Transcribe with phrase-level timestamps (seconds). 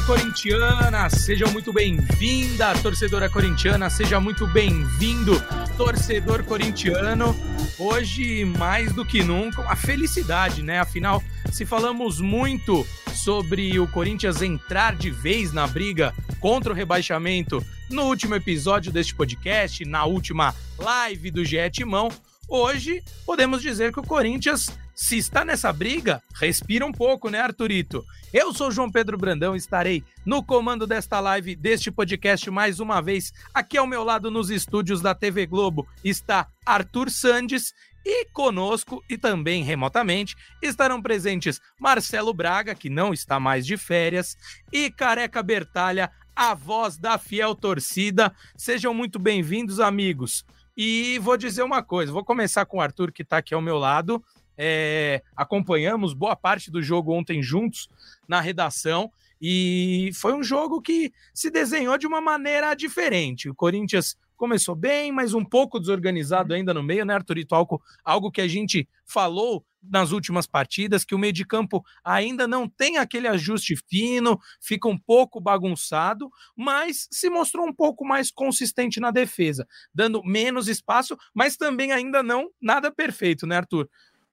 [0.00, 5.32] Torcida corintiana, seja muito bem-vinda, torcedora corintiana, seja muito bem-vindo,
[5.76, 7.36] torcedor corintiano.
[7.78, 10.80] Hoje, mais do que nunca, uma felicidade, né?
[10.80, 17.64] Afinal, se falamos muito sobre o Corinthians entrar de vez na briga contra o rebaixamento
[17.88, 22.10] no último episódio deste podcast, na última live do GE Timão,
[22.48, 28.04] hoje podemos dizer que o Corinthians se está nessa briga, respira um pouco, né, Arthurito?
[28.32, 33.32] Eu sou João Pedro Brandão estarei no comando desta live, deste podcast mais uma vez.
[33.54, 37.74] Aqui ao meu lado, nos estúdios da TV Globo, está Arthur Sandes.
[38.02, 44.38] E conosco, e também remotamente, estarão presentes Marcelo Braga, que não está mais de férias,
[44.72, 48.34] e Careca Bertalha, a voz da fiel torcida.
[48.56, 50.46] Sejam muito bem-vindos, amigos.
[50.74, 53.76] E vou dizer uma coisa: vou começar com o Arthur, que está aqui ao meu
[53.76, 54.24] lado.
[54.56, 57.88] É, acompanhamos boa parte do jogo ontem juntos
[58.28, 63.48] na redação e foi um jogo que se desenhou de uma maneira diferente.
[63.48, 67.54] O Corinthians começou bem, mas um pouco desorganizado ainda no meio, né, Arthurito?
[67.54, 72.46] Algo, algo que a gente falou nas últimas partidas, que o meio de campo ainda
[72.46, 78.30] não tem aquele ajuste fino, fica um pouco bagunçado, mas se mostrou um pouco mais
[78.30, 83.88] consistente na defesa, dando menos espaço, mas também ainda não nada perfeito, né, Arthur?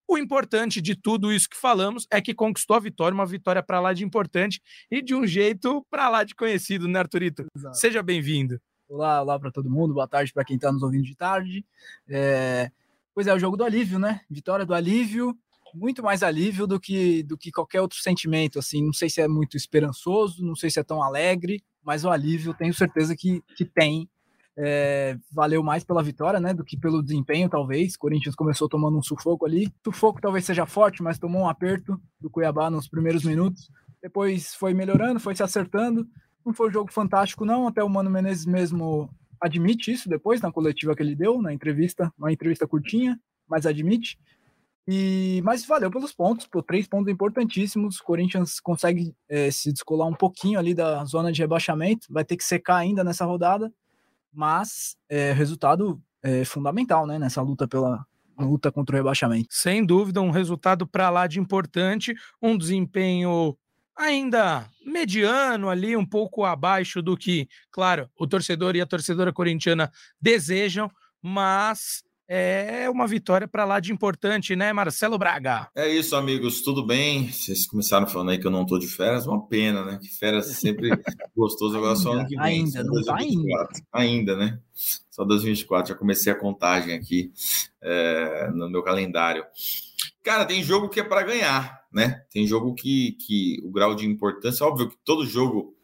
[0.10, 3.82] O importante de tudo isso que falamos é que conquistou a vitória, uma vitória para
[3.82, 7.46] lá de importante e de um jeito para lá de conhecido, né, Arthurito?
[7.54, 7.78] Exato.
[7.78, 8.58] Seja bem-vindo.
[8.88, 11.66] Olá, olá para todo mundo, boa tarde para quem está nos ouvindo de tarde.
[12.08, 12.72] É...
[13.14, 14.22] Pois é, o jogo do alívio, né?
[14.30, 15.38] Vitória do alívio,
[15.74, 19.28] muito mais alívio do que, do que qualquer outro sentimento, assim, não sei se é
[19.28, 23.66] muito esperançoso, não sei se é tão alegre, mas o alívio tenho certeza que, que
[23.66, 24.10] tem,
[24.58, 27.96] é, valeu mais pela vitória, né, do que pelo desempenho, talvez.
[27.96, 29.72] Corinthians começou tomando um sufoco ali.
[29.84, 33.70] Sufoco talvez seja forte, mas tomou um aperto do Cuiabá nos primeiros minutos.
[34.02, 36.08] Depois foi melhorando, foi se acertando.
[36.44, 37.68] Não foi um jogo fantástico, não.
[37.68, 39.10] Até o Mano Menezes mesmo
[39.40, 44.18] admite isso depois na coletiva que ele deu, na entrevista, uma entrevista curtinha, mas admite.
[44.88, 48.00] E, mas valeu pelos pontos, por três pontos importantíssimos.
[48.00, 52.38] O Corinthians consegue é, se descolar um pouquinho ali da zona de rebaixamento, vai ter
[52.38, 53.72] que secar ainda nessa rodada
[54.34, 58.06] mas é, resultado é, fundamental né, nessa luta pela
[58.38, 59.48] luta contra o rebaixamento.
[59.50, 63.58] Sem dúvida, um resultado para lá de importante, um desempenho
[63.96, 69.92] ainda mediano ali, um pouco abaixo do que, claro, o torcedor e a torcedora corintiana
[70.22, 70.90] desejam,
[71.22, 75.70] mas é uma vitória para lá de importante, né, Marcelo Braga?
[75.76, 77.32] É isso, amigos, tudo bem?
[77.32, 80.00] Vocês começaram falando aí que eu não estou de férias, uma pena, né?
[80.02, 80.90] Que férias sempre
[81.36, 82.66] gostoso, agora só ano que vem.
[82.66, 83.70] Ainda, não tá ainda.
[83.94, 84.60] Ainda, né?
[85.10, 87.32] Só 2024, já comecei a contagem aqui
[87.82, 89.46] é, no meu calendário.
[90.24, 92.24] Cara, tem jogo que é para ganhar, né?
[92.30, 95.77] Tem jogo que, que o grau de importância, óbvio que todo jogo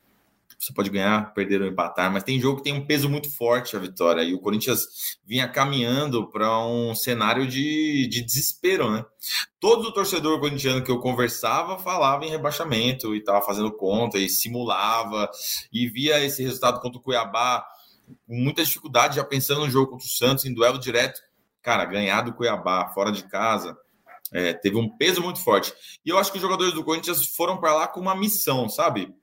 [0.64, 3.76] você pode ganhar, perder ou empatar, mas tem jogo que tem um peso muito forte
[3.76, 4.24] a vitória.
[4.24, 9.06] E o Corinthians vinha caminhando para um cenário de, de desespero, né?
[9.60, 14.30] Todo o torcedor corintiano que eu conversava falava em rebaixamento e estava fazendo conta e
[14.30, 15.30] simulava
[15.72, 17.66] e via esse resultado contra o Cuiabá
[18.28, 21.22] com muita dificuldade, já pensando no jogo contra o Santos, em duelo direto.
[21.62, 23.78] Cara, ganhar do Cuiabá fora de casa.
[24.32, 25.74] É, teve um peso muito forte.
[26.06, 29.14] E eu acho que os jogadores do Corinthians foram para lá com uma missão, sabe?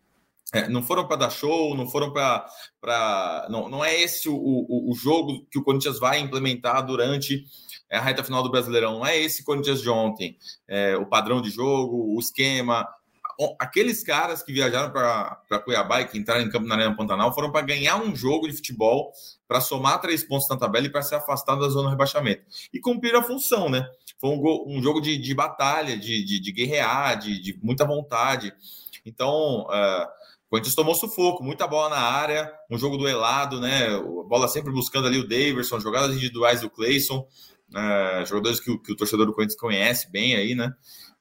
[0.52, 3.46] É, não foram para dar show, não foram para.
[3.48, 7.44] Não, não é esse o, o, o, jogo que o Corinthians vai implementar durante
[7.90, 8.94] a reta final do Brasileirão.
[8.94, 10.36] Não é esse Corinthians de ontem.
[10.66, 12.86] É, o padrão de jogo, o esquema.
[13.58, 17.50] Aqueles caras que viajaram para Cuiabá e que entraram em campo na Arena Pantanal foram
[17.50, 19.12] para ganhar um jogo de futebol,
[19.48, 22.42] para somar três pontos na tabela e para se afastar da zona de rebaixamento.
[22.70, 23.88] E cumprir a função, né?
[24.18, 28.52] Foi um, um jogo de, de batalha, de, de, de guerrear, de, de muita vontade.
[29.06, 29.62] Então.
[29.68, 30.19] Uh,
[30.50, 33.86] o Corinthians tomou sufoco, muita bola na área, um jogo duelado, né?
[33.86, 37.24] A bola sempre buscando ali o Daverson, jogadas individuais do Clayson,
[37.72, 40.72] é, jogadores que o, que o, torcedor do Corinthians conhece bem aí, né?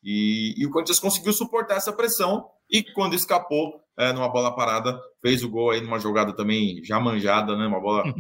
[0.04, 5.00] E, e, o Corinthians conseguiu suportar essa pressão e quando escapou é, numa bola parada,
[5.22, 7.68] fez o gol aí numa jogada também já manjada, né?
[7.68, 8.12] Uma bola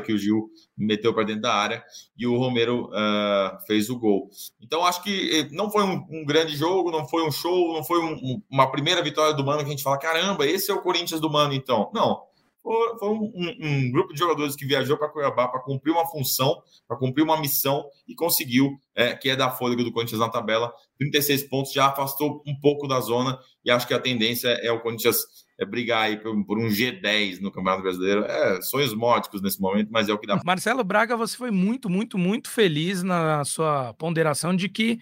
[0.00, 1.84] que o Gil meteu para dentro da área
[2.16, 4.28] e o Romero uh, fez o gol.
[4.60, 7.84] Então, acho que eh, não foi um, um, grande jogo, não foi um show, não
[7.84, 10.82] foi um, uma primeira vitória do Mano que a gente fala: caramba, esse é o
[10.82, 11.90] Corinthians do Mano, então.
[11.94, 12.22] Não.
[12.62, 16.96] foi um, um, grupo de jogadores que viajou para Cuiabá para cumprir uma função, para
[16.96, 20.72] cumprir uma missão e conseguiu, é, que é dar fôlego do Corinthians na tabela.
[20.98, 24.80] 36 pontos já afastou um pouco da zona e acho que a tendência é o
[24.80, 28.24] Corinthians é brigar aí por, por, um G10 no Campeonato Brasileiro.
[28.24, 30.40] É, sonhos módicos nesse momento, mas é o que dá.
[30.44, 34.98] Marcelo Braga, você foi muito, muito, muito feliz na sua ponderação de que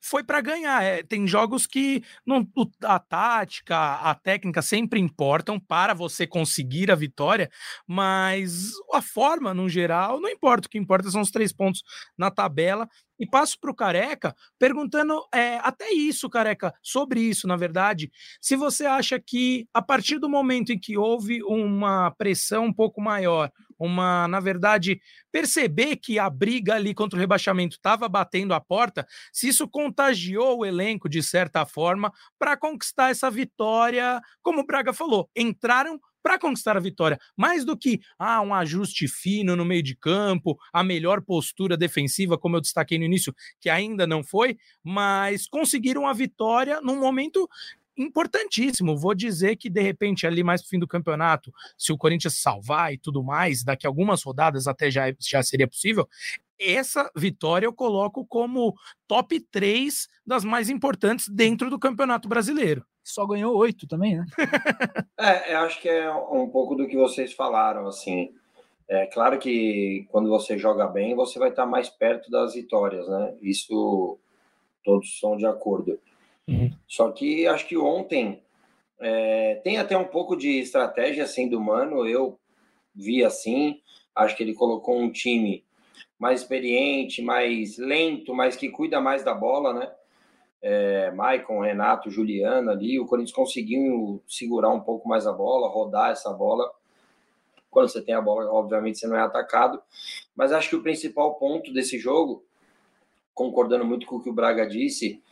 [0.00, 0.82] foi para ganhar.
[0.82, 2.46] É, tem jogos que não,
[2.82, 7.50] a tática, a técnica sempre importam para você conseguir a vitória,
[7.86, 10.66] mas a forma, no geral, não importa.
[10.66, 11.82] O que importa são os três pontos
[12.16, 12.88] na tabela.
[13.18, 18.10] E passo para o Careca perguntando é, até isso, Careca, sobre isso, na verdade.
[18.40, 23.00] Se você acha que a partir do momento em que houve uma pressão um pouco
[23.00, 28.60] maior, uma, na verdade, perceber que a briga ali contra o rebaixamento estava batendo a
[28.60, 34.66] porta, se isso contagiou o elenco de certa forma para conquistar essa vitória, como o
[34.66, 39.64] Braga falou, entraram para conquistar a vitória, mais do que ah, um ajuste fino no
[39.64, 44.24] meio de campo, a melhor postura defensiva, como eu destaquei no início, que ainda não
[44.24, 47.48] foi, mas conseguiram a vitória num momento
[47.96, 48.96] importantíssimo.
[48.96, 52.92] Vou dizer que, de repente, ali mais pro fim do campeonato, se o Corinthians salvar
[52.92, 56.08] e tudo mais, daqui a algumas rodadas até já, já seria possível.
[56.58, 58.74] Essa vitória eu coloco como
[59.06, 62.84] top 3 das mais importantes dentro do Campeonato Brasileiro.
[63.04, 64.24] Só ganhou oito também, né?
[65.18, 68.34] é, eu acho que é um pouco do que vocês falaram, assim.
[68.88, 73.34] É claro que quando você joga bem, você vai estar mais perto das vitórias, né?
[73.42, 74.18] Isso
[74.84, 75.98] todos são de acordo.
[76.48, 76.70] Uhum.
[76.86, 78.42] Só que acho que ontem
[79.00, 82.38] é, tem até um pouco de estratégia assim do Mano, eu
[82.94, 83.80] vi assim,
[84.14, 85.65] acho que ele colocou um time
[86.18, 89.92] mais experiente, mais lento, mas que cuida mais da bola, né?
[90.62, 96.10] É, Maicon, Renato, Juliano ali, o Corinthians conseguiu segurar um pouco mais a bola, rodar
[96.10, 96.70] essa bola.
[97.70, 99.80] Quando você tem a bola, obviamente você não é atacado,
[100.34, 102.42] mas acho que o principal ponto desse jogo,
[103.34, 105.22] concordando muito com o que o Braga disse,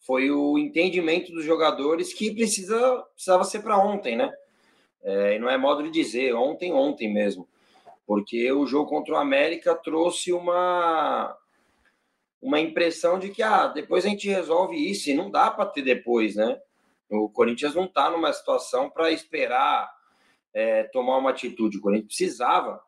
[0.00, 4.32] foi o entendimento dos jogadores que precisa, precisava ser para ontem, né?
[5.02, 7.46] É, e não é modo de dizer, ontem, ontem mesmo.
[8.08, 11.36] Porque o jogo contra o América trouxe uma,
[12.40, 15.82] uma impressão de que ah, depois a gente resolve isso, e não dá para ter
[15.82, 16.58] depois, né?
[17.10, 19.92] O Corinthians não está numa situação para esperar
[20.54, 21.76] é, tomar uma atitude.
[21.76, 22.82] O Corinthians precisava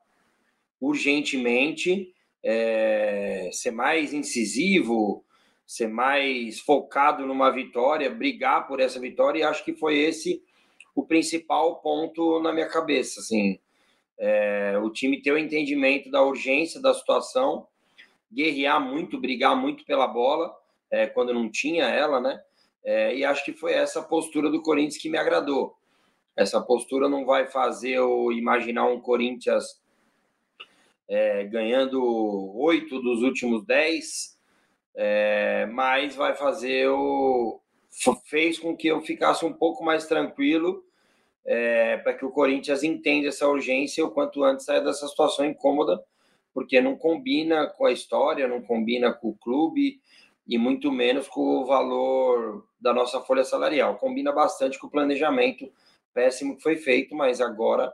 [0.81, 5.22] urgentemente é, ser mais incisivo,
[5.67, 10.43] ser mais focado numa vitória, brigar por essa vitória, e acho que foi esse
[10.94, 13.61] o principal ponto na minha cabeça, assim,
[14.20, 17.67] é, o time ter o entendimento da urgência da situação,
[18.31, 20.55] guerrear muito, brigar muito pela bola,
[20.90, 22.40] é, quando não tinha ela, né,
[22.84, 25.75] é, e acho que foi essa postura do Corinthians que me agradou.
[26.37, 29.81] Essa postura não vai fazer eu imaginar um Corinthians
[31.08, 32.00] é, ganhando
[32.56, 34.38] oito dos últimos dez,
[34.94, 37.61] é, mas vai fazer o
[38.26, 40.84] fez com que eu ficasse um pouco mais tranquilo
[41.47, 46.03] é, para que o Corinthians entenda essa urgência o quanto antes saia dessa situação incômoda,
[46.53, 50.01] porque não combina com a história, não combina com o clube
[50.47, 53.97] e muito menos com o valor da nossa folha salarial.
[53.97, 55.71] Combina bastante com o planejamento
[56.13, 57.93] péssimo que foi feito, mas agora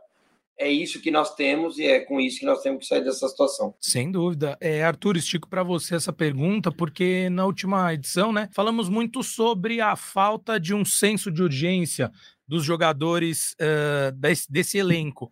[0.58, 3.28] é isso que nós temos e é com isso que nós temos que sair dessa
[3.28, 3.74] situação.
[3.78, 4.56] Sem dúvida.
[4.58, 9.80] É, Arthur, estico para você essa pergunta, porque na última edição, né, falamos muito sobre
[9.80, 12.10] a falta de um senso de urgência
[12.46, 15.30] dos jogadores uh, desse, desse, elenco.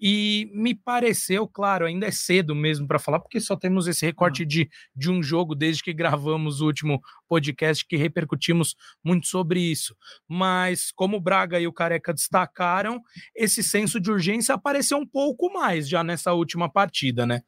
[0.00, 4.42] E me pareceu, claro, ainda é cedo mesmo para falar, porque só temos esse recorte
[4.42, 4.48] uhum.
[4.48, 9.94] de, de um jogo desde que gravamos o último podcast que repercutimos muito sobre isso.
[10.26, 13.02] Mas, como o Braga e o Careca destacaram,
[13.34, 17.42] esse senso de urgência apareceu um pouco mais já nessa última partida, né?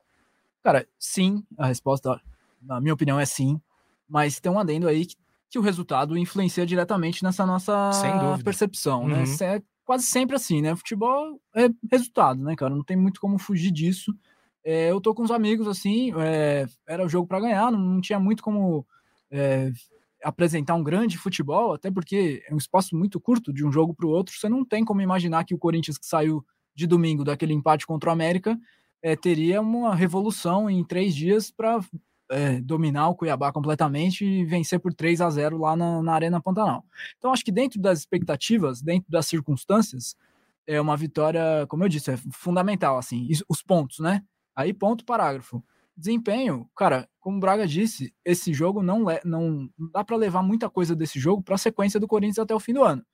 [0.62, 2.20] Cara, sim, a resposta,
[2.61, 3.61] na minha opinião, é sim.
[4.08, 5.16] Mas tem um adendo aí que
[5.50, 7.90] que o resultado influencia diretamente nessa nossa
[8.44, 9.24] percepção, né?
[9.24, 9.36] uhum.
[9.40, 9.56] né?
[9.56, 10.74] É quase sempre assim, né?
[10.74, 12.74] Futebol é resultado, né, cara?
[12.74, 14.12] Não tem muito como fugir disso.
[14.64, 18.00] É, eu tô com uns amigos, assim, é, era o jogo para ganhar, não, não,
[18.00, 18.84] tinha muito como
[19.30, 19.70] é,
[20.24, 24.06] apresentar um grande futebol, até porque é um espaço muito curto de um jogo para
[24.06, 24.34] o outro.
[24.36, 28.10] Você não tem como imaginar que o Corinthians, que saiu de domingo daquele empate contra
[28.10, 28.58] o América,
[29.00, 31.78] é, teria uma revolução em três dias para
[32.30, 36.40] é, dominar o Cuiabá completamente e vencer por 3 a 0 lá na, na, Arena
[36.40, 36.85] Pantanal.
[37.18, 40.16] Então, acho que dentro das expectativas, dentro das circunstâncias,
[40.66, 44.23] é uma vitória, como eu disse, é fundamental, assim, os pontos, né?
[44.54, 45.62] Aí, ponto, parágrafo.
[45.97, 50.68] Desempenho, cara, como o Braga disse, esse jogo não, não, não dá para levar muita
[50.68, 53.04] coisa desse jogo para a sequência do Corinthians até o fim do ano.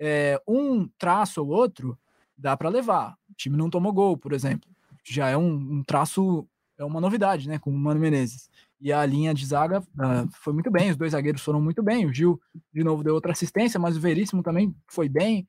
[0.00, 1.98] É, um traço ou outro
[2.36, 3.16] dá para levar.
[3.30, 4.68] O time não tomou gol, por exemplo.
[5.04, 6.48] Já é um, um traço,
[6.82, 8.50] é uma novidade, né, com o Mano Menezes.
[8.80, 12.04] E a linha de zaga uh, foi muito bem, os dois zagueiros foram muito bem.
[12.04, 12.40] O Gil,
[12.74, 15.46] de novo, deu outra assistência, mas o Veríssimo também foi bem,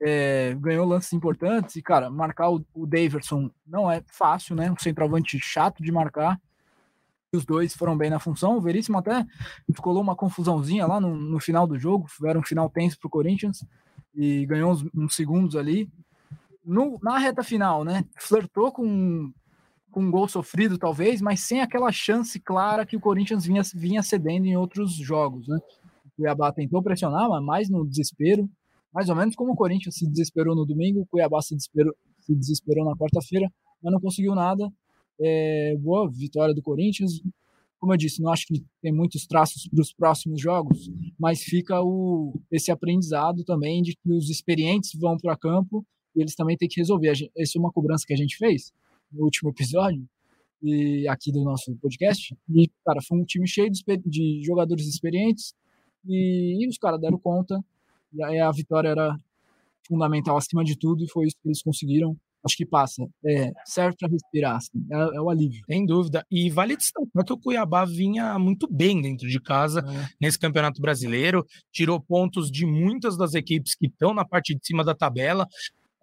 [0.00, 1.76] é, ganhou lances importantes.
[1.76, 4.70] E, cara, marcar o, o Daverson não é fácil, né?
[4.70, 6.38] Um centroavante chato de marcar.
[7.32, 8.58] Os dois foram bem na função.
[8.58, 9.24] O Veríssimo até
[9.80, 12.06] colou uma confusãozinha lá no, no final do jogo.
[12.22, 13.64] Era um final tenso para o Corinthians
[14.14, 15.90] e ganhou uns, uns segundos ali.
[16.64, 18.04] No, na reta final, né?
[18.16, 19.32] Flertou com
[19.94, 24.02] com um gol sofrido, talvez, mas sem aquela chance clara que o Corinthians vinha, vinha
[24.02, 25.56] cedendo em outros jogos, né?
[26.04, 28.50] O Cuiabá tentou pressionar, mas mais no desespero,
[28.92, 32.34] mais ou menos como o Corinthians se desesperou no domingo, o Cuiabá se desesperou, se
[32.34, 33.48] desesperou na quarta-feira,
[33.80, 34.68] mas não conseguiu nada.
[35.20, 37.22] É, boa vitória do Corinthians.
[37.78, 41.80] Como eu disse, não acho que tem muitos traços para os próximos jogos, mas fica
[41.80, 45.86] o, esse aprendizado também de que os experientes vão para campo
[46.16, 47.12] e eles também têm que resolver.
[47.36, 48.72] Essa é uma cobrança que a gente fez
[49.14, 50.06] no último episódio
[50.62, 52.34] e aqui do nosso podcast.
[52.48, 55.54] E, cara, foi um time cheio de, de jogadores experientes
[56.06, 57.62] e, e os caras deram conta.
[58.12, 59.18] E aí a vitória era
[59.86, 62.16] fundamental acima de tudo e foi isso que eles conseguiram.
[62.42, 63.06] Acho que passa.
[63.24, 65.62] É, serve para respirar, assim, é, é, o alívio.
[65.66, 66.26] Sem dúvida.
[66.30, 70.08] E vale destacar que o Cuiabá vinha muito bem dentro de casa é.
[70.20, 74.84] nesse Campeonato Brasileiro, tirou pontos de muitas das equipes que estão na parte de cima
[74.84, 75.48] da tabela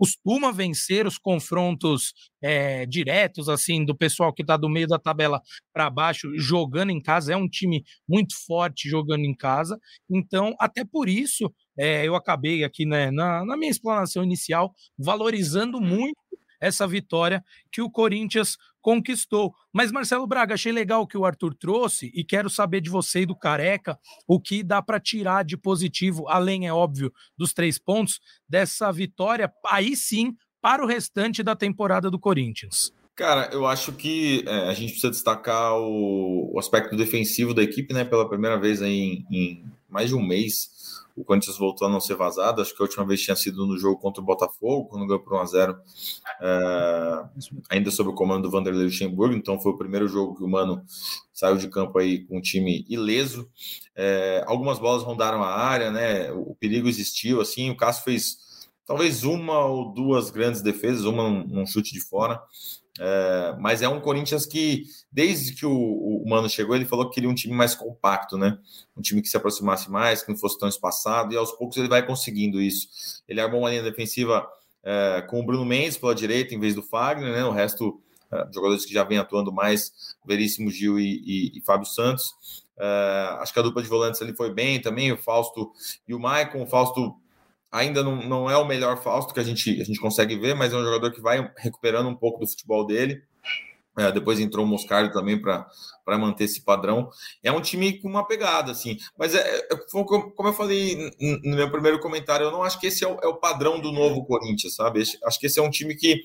[0.01, 5.39] costuma vencer os confrontos é, diretos, assim, do pessoal que está do meio da tabela
[5.71, 7.33] para baixo, jogando em casa.
[7.33, 9.77] É um time muito forte jogando em casa.
[10.09, 15.79] Então, até por isso, é, eu acabei aqui né, na, na minha explanação inicial valorizando
[15.79, 16.17] muito
[16.59, 19.53] essa vitória que o Corinthians conquistou.
[19.71, 23.21] Mas, Marcelo Braga, achei legal o que o Arthur trouxe e quero saber de você
[23.21, 23.97] e do Careca
[24.27, 29.51] o que dá para tirar de positivo, além, é óbvio, dos três pontos, dessa vitória,
[29.67, 32.91] aí sim, para o restante da temporada do Corinthians.
[33.15, 37.93] Cara, eu acho que é, a gente precisa destacar o, o, aspecto defensivo da equipe,
[37.93, 38.03] né?
[38.03, 40.69] Pela primeira vez em, em mais de um mês
[41.21, 42.61] o Corinthians voltou a não ser vazado.
[42.61, 45.33] Acho que a última vez tinha sido no jogo contra o Botafogo, quando ganhou por
[45.33, 45.77] 1x0,
[46.41, 47.23] é,
[47.69, 49.35] ainda sob o comando do Vanderlei Luxemburgo.
[49.35, 50.83] Então foi o primeiro jogo que o Mano
[51.31, 53.47] saiu de campo aí com um time ileso.
[53.95, 56.31] É, algumas bolas rondaram a área, né?
[56.31, 57.69] O perigo existiu, assim.
[57.69, 58.37] O Cássio fez
[58.85, 62.41] talvez uma ou duas grandes defesas, uma num chute de fora.
[62.99, 67.15] É, mas é um Corinthians que, desde que o, o, Mano chegou, ele falou que
[67.15, 68.57] queria um time mais compacto, né?
[68.95, 71.87] Um time que se aproximasse mais, que não fosse tão espaçado, e aos poucos ele
[71.87, 72.87] vai conseguindo isso.
[73.27, 74.45] Ele armou uma linha defensiva
[74.83, 77.45] é, com o Bruno Mendes pela direita em vez do Fagner, né?
[77.45, 81.87] O resto, é, jogadores que já vem atuando mais, Veríssimo Gil e, e, e Fábio
[81.87, 82.33] Santos.
[82.77, 85.71] É, acho que a dupla de volantes ali foi bem também, o Fausto
[86.07, 86.63] e o Maicon.
[86.63, 87.15] O Fausto
[87.71, 90.73] ainda não, não é o melhor Fausto que a gente, a gente consegue ver, mas
[90.73, 93.23] é um jogador que vai recuperando um pouco do futebol dele.
[93.97, 95.67] É, depois entrou o Moscardo também para
[96.17, 97.09] manter esse padrão.
[97.43, 98.97] É um time com uma pegada, assim.
[99.17, 103.03] Mas é, é, como eu falei no meu primeiro comentário, eu não acho que esse
[103.03, 105.03] é o, é o padrão do novo Corinthians, sabe?
[105.25, 106.21] Acho que esse é um time que,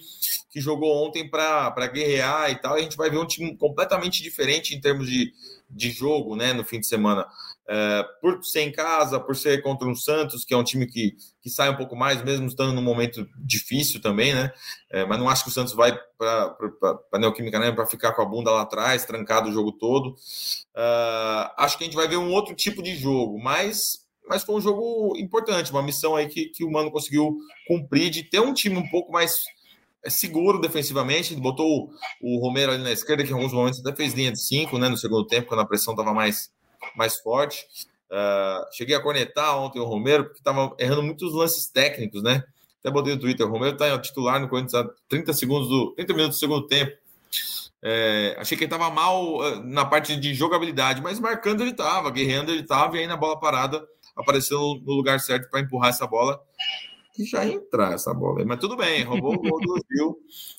[0.49, 2.77] que jogou ontem para guerrear e tal.
[2.77, 5.33] E a gente vai ver um time completamente diferente em termos de,
[5.69, 7.27] de jogo, né, no fim de semana.
[7.69, 11.17] É, por ser em casa, por ser contra um Santos, que é um time que,
[11.43, 14.53] que sai um pouco mais, mesmo estando num momento difícil também, né?
[14.91, 16.57] É, mas não acho que o Santos vai para
[17.13, 20.15] a Neoquímica né, para ficar com a bunda lá atrás, trancado o jogo todo.
[20.77, 24.55] É, acho que a gente vai ver um outro tipo de jogo, mas, mas foi
[24.55, 28.55] um jogo importante, uma missão aí que, que o Mano conseguiu cumprir de ter um
[28.55, 29.43] time um pouco mais
[30.07, 33.95] é seguro defensivamente, botou o, o Romero ali na esquerda, que em alguns momentos até
[33.95, 36.49] fez linha de cinco, né, no segundo tempo, quando a pressão estava mais,
[36.97, 37.67] mais forte.
[38.11, 42.45] Uh, cheguei a cornetar ontem o Romero, porque estava errando muitos lances técnicos, né?
[42.81, 46.13] Até botei no Twitter, o Romero está titular no Corinthians há 30 segundos do 30
[46.15, 46.93] minutos do segundo tempo.
[47.83, 52.11] É, achei que ele estava mal uh, na parte de jogabilidade, mas marcando ele estava,
[52.11, 56.07] guerreando ele estava, e aí na bola parada apareceu no lugar certo para empurrar essa
[56.07, 56.41] bola
[57.17, 58.45] que já entrar essa bola.
[58.45, 60.19] Mas tudo bem, roubou o gol do Gil.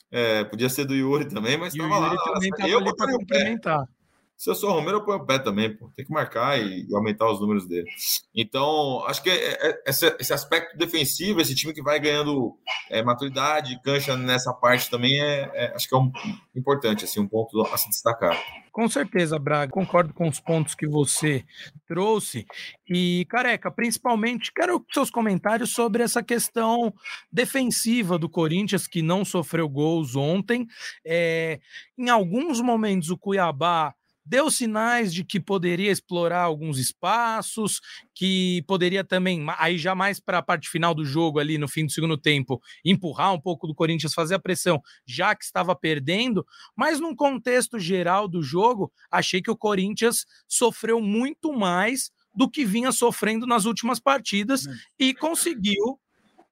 [0.09, 2.17] É, podia ser do Yuri também, mas estava lá.
[2.33, 3.87] Também tava eu ali para complementar.
[4.37, 5.89] Se eu sou Romero, eu ponho o pé também, pô.
[5.95, 7.89] Tem que marcar e, aumentar os números dele.
[8.35, 12.55] Então, acho que é, é, esse, esse, aspecto defensivo, esse time que vai ganhando
[12.87, 16.11] é, maturidade, cancha nessa parte também, é, é, acho que é um,
[16.55, 18.39] importante, assim, um ponto a se destacar.
[18.71, 19.71] Com certeza, Braga.
[19.71, 21.43] Concordo com os pontos que você
[21.87, 22.45] trouxe.
[22.87, 26.93] E, Careca, principalmente, quero seus comentários sobre essa questão
[27.31, 30.67] defensiva do Corinthians, que não sofreu gols ontem.
[31.03, 31.59] É,
[31.97, 33.95] em alguns momentos, o Cuiabá
[34.27, 37.79] deu sinais de que poderia explorar alguns espaços,
[38.13, 41.85] que poderia também, aí já mais para a parte final do jogo, ali no fim
[41.85, 46.45] do segundo tempo, empurrar um pouco do Corinthians, fazer a pressão, já que estava perdendo,
[46.75, 52.65] mas num contexto geral do jogo, achei que o Corinthians sofreu muito mais do que
[52.65, 54.65] vinha sofrendo nas últimas partidas
[54.99, 55.99] e conseguiu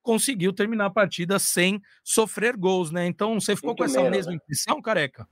[0.01, 3.07] conseguiu terminar a partida sem sofrer gols, né?
[3.07, 4.37] Então você ficou muito com essa mesma né?
[4.37, 5.27] impressão, careca?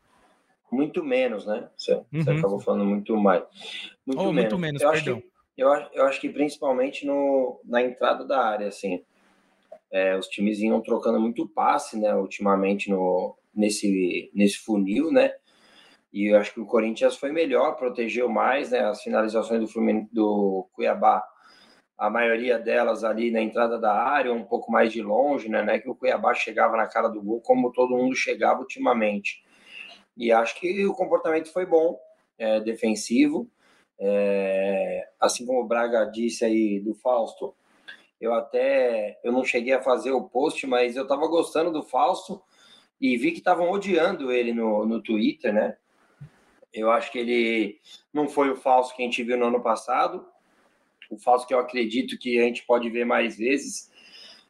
[0.74, 1.70] Muito menos, né?
[1.78, 2.04] Você, uhum.
[2.12, 3.44] você acabou falando muito mais.
[4.06, 4.52] Muito oh, menos.
[4.52, 4.90] Muito menos eu.
[4.90, 5.26] Acho que,
[5.58, 9.04] eu, eu acho que principalmente no, na entrada da área, assim.
[9.92, 12.16] É, os times iam trocando muito passe, né?
[12.16, 15.32] Ultimamente no, nesse, nesse funil, né?
[16.12, 18.80] E eu acho que o Corinthians foi melhor, protegeu mais, né?
[18.80, 21.24] As finalizações do, Fluminense, do Cuiabá
[21.98, 25.62] a maioria delas ali na entrada da área, um pouco mais de longe, né?
[25.62, 29.43] Não é que o Cuiabá chegava na cara do gol como todo mundo chegava ultimamente.
[30.16, 32.00] E acho que o comportamento foi bom,
[32.38, 33.50] é, defensivo.
[34.00, 37.56] É, assim como o Braga disse aí do Fausto,
[38.20, 42.42] eu até eu não cheguei a fazer o post, mas eu estava gostando do Fausto
[43.00, 45.78] e vi que estavam odiando ele no, no Twitter, né?
[46.74, 47.80] Eu acho que ele
[48.12, 50.26] não foi o Fausto que a gente viu no ano passado,
[51.14, 53.92] o falso que eu acredito que a gente pode ver mais vezes,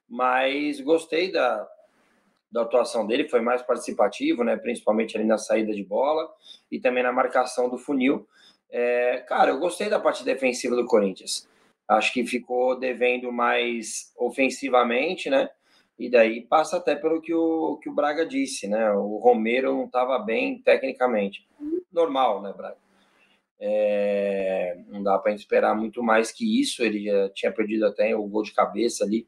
[0.07, 1.67] mas gostei da,
[2.53, 4.55] da atuação dele, foi mais participativo, né?
[4.55, 6.29] Principalmente ali na saída de bola
[6.71, 8.27] e também na marcação do funil.
[8.69, 11.49] É, cara, eu gostei da parte defensiva do Corinthians.
[11.87, 15.49] Acho que ficou devendo mais ofensivamente, né?
[15.97, 18.91] E daí passa até pelo que o, que o Braga disse, né?
[18.91, 21.47] O Romero não estava bem tecnicamente.
[21.91, 22.77] Normal, né, Braga?
[23.59, 26.83] É, não dá para esperar muito mais que isso.
[26.83, 29.27] Ele já tinha perdido até o gol de cabeça ali,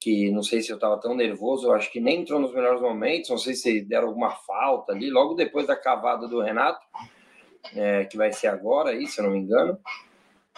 [0.00, 2.80] que não sei se eu estava tão nervoso, eu acho que nem entrou nos melhores
[2.80, 6.80] momentos, não sei se deram alguma falta ali, logo depois da cavada do Renato,
[7.74, 9.78] é, que vai ser agora aí, se eu não me engano.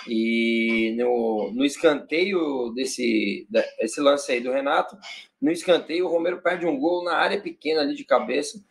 [0.08, 3.46] E no, no escanteio desse
[3.78, 4.96] esse lance aí do Renato,
[5.40, 8.64] no escanteio o Romero perde um gol na área pequena ali de cabeça,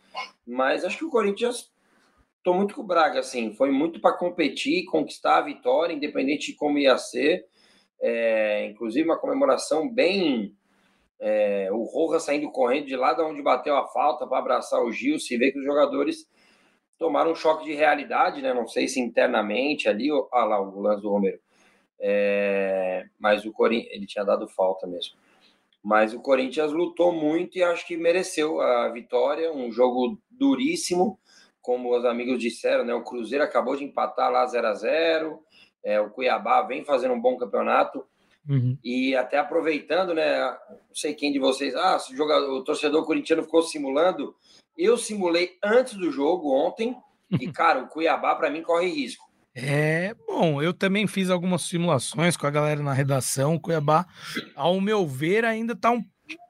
[0.48, 1.72] mas acho que o Corinthians
[2.42, 6.58] Estou muito com o Braga, assim, foi muito para competir, conquistar a vitória, independente de
[6.58, 7.46] como ia ser.
[8.02, 10.58] É, inclusive uma comemoração bem.
[11.22, 14.92] É, o Roja saindo correndo de lá de onde bateu a falta para abraçar o
[14.92, 16.28] Gil, se vê que os jogadores
[16.98, 18.54] tomaram um choque de realidade, né?
[18.54, 21.40] Não sei se internamente ali, olha ah lá o lance do Romero.
[22.00, 25.16] É, mas o Corinthians, ele tinha dado falta mesmo.
[25.84, 29.54] Mas o Corinthians lutou muito e acho que mereceu a vitória.
[29.54, 31.20] Um jogo duríssimo
[31.62, 35.40] como os amigos disseram, né, o Cruzeiro acabou de empatar lá 0 a 0
[35.84, 38.06] é, o Cuiabá vem fazendo um bom campeonato.
[38.48, 38.78] Uhum.
[38.84, 40.40] E até aproveitando, né?
[40.70, 41.76] Não sei quem de vocês.
[41.76, 44.36] Ah, o, jogador, o torcedor corintiano ficou simulando.
[44.78, 46.96] Eu simulei antes do jogo ontem.
[47.40, 49.30] E, cara, o Cuiabá, para mim, corre risco.
[49.54, 53.56] É, bom, eu também fiz algumas simulações com a galera na redação.
[53.56, 54.06] O Cuiabá,
[54.56, 56.04] ao meu ver, ainda está um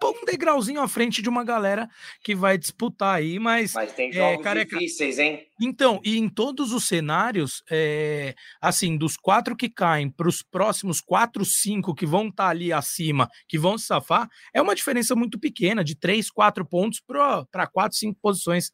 [0.03, 1.89] um degrauzinho à frente de uma galera
[2.23, 3.73] que vai disputar aí, mas.
[3.73, 4.77] Mas tem é, jogos é, careca...
[4.77, 5.45] difíceis, hein?
[5.59, 10.99] Então, e em todos os cenários, é, assim, dos quatro que caem para os próximos
[10.99, 15.15] quatro, cinco que vão estar tá ali acima, que vão se safar, é uma diferença
[15.15, 18.71] muito pequena, de três, quatro pontos para quatro, cinco posições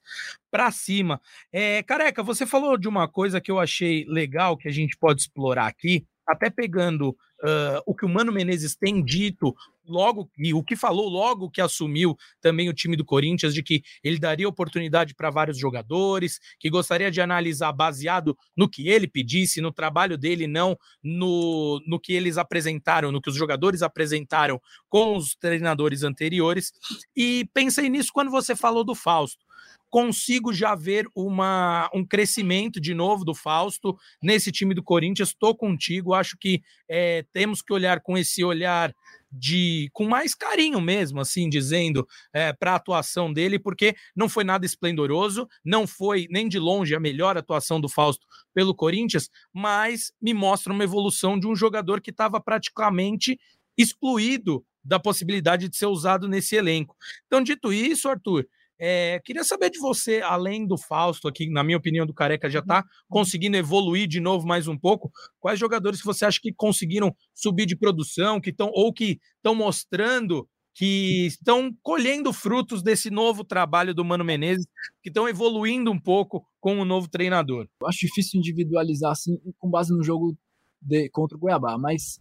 [0.50, 1.20] para cima.
[1.52, 5.22] É, careca, você falou de uma coisa que eu achei legal que a gente pode
[5.22, 10.63] explorar aqui, até pegando uh, o que o Mano Menezes tem dito logo e o
[10.63, 15.15] que falou logo que assumiu também o time do Corinthians de que ele daria oportunidade
[15.15, 20.45] para vários jogadores, que gostaria de analisar baseado no que ele pedisse, no trabalho dele,
[20.45, 26.73] não no, no que eles apresentaram, no que os jogadores apresentaram com os treinadores anteriores.
[27.15, 29.47] E pensei nisso quando você falou do Fausto
[29.89, 35.30] consigo já ver uma, um crescimento de novo do Fausto nesse time do Corinthians.
[35.30, 38.93] Estou contigo, acho que é, temos que olhar com esse olhar
[39.32, 44.43] de com mais carinho mesmo, assim dizendo, é, para a atuação dele, porque não foi
[44.43, 50.12] nada esplendoroso, não foi nem de longe a melhor atuação do Fausto pelo Corinthians, mas
[50.21, 53.38] me mostra uma evolução de um jogador que estava praticamente
[53.78, 56.95] excluído da possibilidade de ser usado nesse elenco.
[57.26, 58.47] Então, dito isso, Arthur,
[58.80, 62.60] é, queria saber de você, além do Fausto, aqui, na minha opinião, do Careca já
[62.60, 62.84] está uhum.
[63.10, 65.12] conseguindo evoluir de novo mais um pouco.
[65.40, 69.56] Quais jogadores que você acha que conseguiram subir de produção, que estão ou que estão
[69.56, 74.68] mostrando que estão colhendo frutos desse novo trabalho do Mano Menezes,
[75.02, 77.68] que estão evoluindo um pouco com o novo treinador?
[77.82, 80.38] Eu acho difícil individualizar assim com base no jogo
[80.80, 82.20] de, contra o Goiabá, mas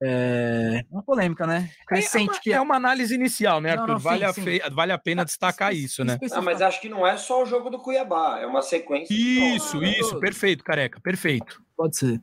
[0.00, 1.70] É uma polêmica, né?
[1.86, 2.52] Crescente, é, uma, que...
[2.52, 3.86] é uma análise inicial, né, Arthur?
[3.86, 4.60] Não, não, vale, sim, a fe...
[4.70, 6.18] vale a pena destacar isso, né?
[6.30, 9.12] Não, mas acho que não é só o jogo do Cuiabá, é uma sequência.
[9.12, 11.62] Isso, isso, perfeito, careca, perfeito.
[11.76, 12.22] Pode ser.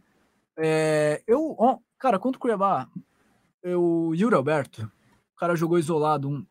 [0.58, 2.88] É, eu, ó, cara, contra o Cuiabá,
[3.62, 4.90] eu, o Yuri Alberto,
[5.34, 6.46] o cara jogou isolado um,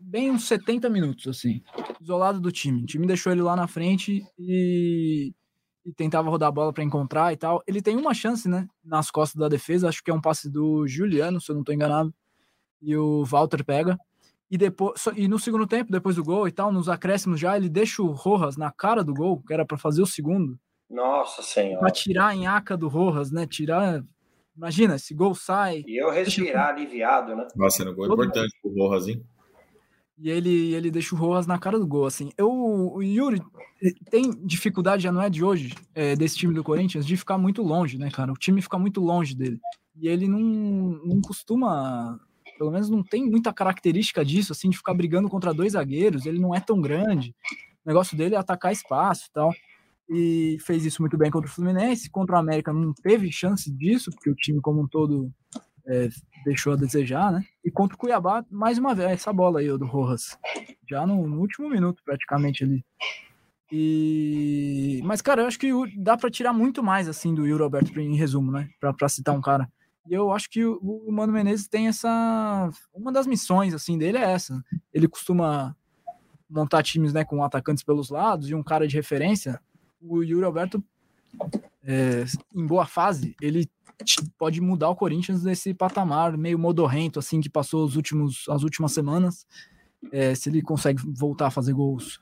[0.00, 1.62] bem uns 70 minutos, assim,
[2.00, 2.82] isolado do time.
[2.82, 5.34] O time deixou ele lá na frente e
[5.84, 7.62] e tentava rodar a bola para encontrar e tal.
[7.66, 10.86] Ele tem uma chance, né, nas costas da defesa, acho que é um passe do
[10.86, 12.12] Juliano, se eu não estou enganado,
[12.80, 13.98] e o Walter pega.
[14.50, 17.68] E depois e no segundo tempo, depois do gol e tal, nos acréscimos já, ele
[17.68, 20.58] deixa o Rojas na cara do gol, que era para fazer o segundo.
[20.90, 21.80] Nossa Senhora.
[21.80, 23.46] Para tirar em aca do Rojas, né?
[23.46, 24.04] Tirar
[24.56, 25.82] Imagina, esse gol sai.
[25.86, 27.48] E eu respirar aliviado, né?
[27.56, 29.24] Nossa, era um gol importante pro Rojas, hein?
[30.22, 32.30] E ele, ele deixa o Rojas na cara do gol, assim.
[32.38, 33.42] Eu, o Yuri
[34.08, 37.60] tem dificuldade, já não é de hoje, é, desse time do Corinthians, de ficar muito
[37.60, 38.30] longe, né, cara?
[38.32, 39.60] O time fica muito longe dele.
[39.96, 42.20] E ele não, não costuma,
[42.56, 46.24] pelo menos não tem muita característica disso, assim, de ficar brigando contra dois zagueiros.
[46.24, 47.34] Ele não é tão grande.
[47.84, 49.52] O negócio dele é atacar espaço e tal.
[50.08, 52.08] E fez isso muito bem contra o Fluminense.
[52.08, 55.32] Contra o América não teve chance disso, porque o time como um todo
[55.86, 56.08] é,
[56.44, 57.44] deixou a desejar, né?
[57.64, 60.38] E contra o Cuiabá, mais uma vez, essa bola aí, do Rojas.
[60.88, 62.84] Já no, no último minuto, praticamente ali.
[63.70, 65.00] E...
[65.04, 68.16] Mas, cara, eu acho que dá para tirar muito mais, assim, do Yuri Alberto, em
[68.16, 68.68] resumo, né?
[68.78, 69.70] Pra, citar um cara.
[70.06, 72.70] E eu acho que o, o Mano Menezes tem essa...
[72.92, 74.62] Uma das missões, assim, dele é essa.
[74.92, 75.74] Ele costuma
[76.50, 79.58] montar times, né, com atacantes pelos lados e um cara de referência.
[80.02, 80.84] O Yuri Alberto,
[81.84, 83.68] é, em boa fase, ele
[84.38, 88.92] pode mudar o Corinthians nesse patamar meio modorrento, assim, que passou os últimos, as últimas
[88.92, 89.46] semanas.
[90.10, 92.18] É, se ele consegue voltar a fazer gols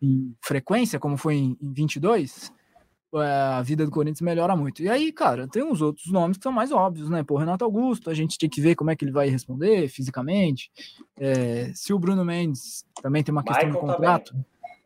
[0.00, 2.52] em frequência, como foi em, em 22,
[3.14, 4.82] é, a vida do Corinthians melhora muito.
[4.82, 7.22] E aí, cara, tem uns outros nomes que são mais óbvios, né?
[7.22, 10.70] Pô, Renato Augusto, a gente tem que ver como é que ele vai responder fisicamente.
[11.18, 14.34] É, se o Bruno Mendes também tem uma questão Michael de tá contrato.
[14.34, 14.40] Tá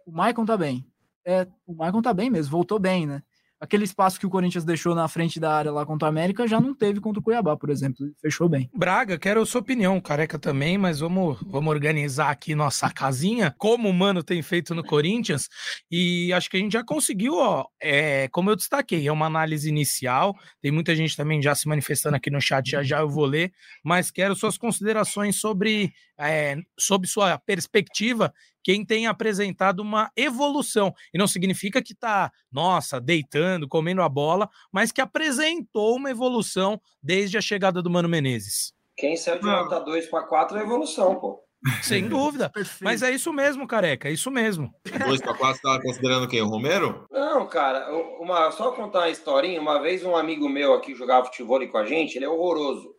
[0.07, 0.87] o Maicon tá bem.
[1.25, 3.23] É, o Maicon tá bem mesmo, voltou bem, né?
[3.61, 6.61] Aquele espaço que o Corinthians deixou na frente da área lá contra o América já
[6.61, 8.07] não teve contra o Cuiabá, por exemplo.
[8.21, 8.71] Fechou bem.
[8.75, 13.89] Braga, quero a sua opinião, careca também, mas vamos, vamos organizar aqui nossa casinha, como
[13.89, 15.49] o Mano tem feito no Corinthians,
[15.91, 19.69] e acho que a gente já conseguiu, ó, é, como eu destaquei, é uma análise
[19.69, 23.25] inicial, tem muita gente também já se manifestando aqui no chat, já já eu vou
[23.25, 28.33] ler, mas quero suas considerações sobre, é, sobre sua perspectiva
[28.67, 30.93] quem tem apresentado uma evolução.
[31.15, 36.81] E não significa que está, nossa, deitando, comendo a bola, mas que apresentou uma evolução
[37.01, 38.75] desde a chegada do Mano Menezes.
[38.97, 41.45] Quem serve de nota 2 para 4 é evolução, pô.
[41.81, 42.51] Sem dúvida.
[42.81, 44.75] Mas é isso mesmo, careca, é isso mesmo.
[44.85, 46.43] 2 para 4 estava considerando quem?
[46.43, 47.07] O Romero?
[47.09, 49.61] Não, cara, uma, só contar uma historinha.
[49.61, 52.97] Uma vez um amigo meu aqui jogava futebol com a gente, ele é horroroso.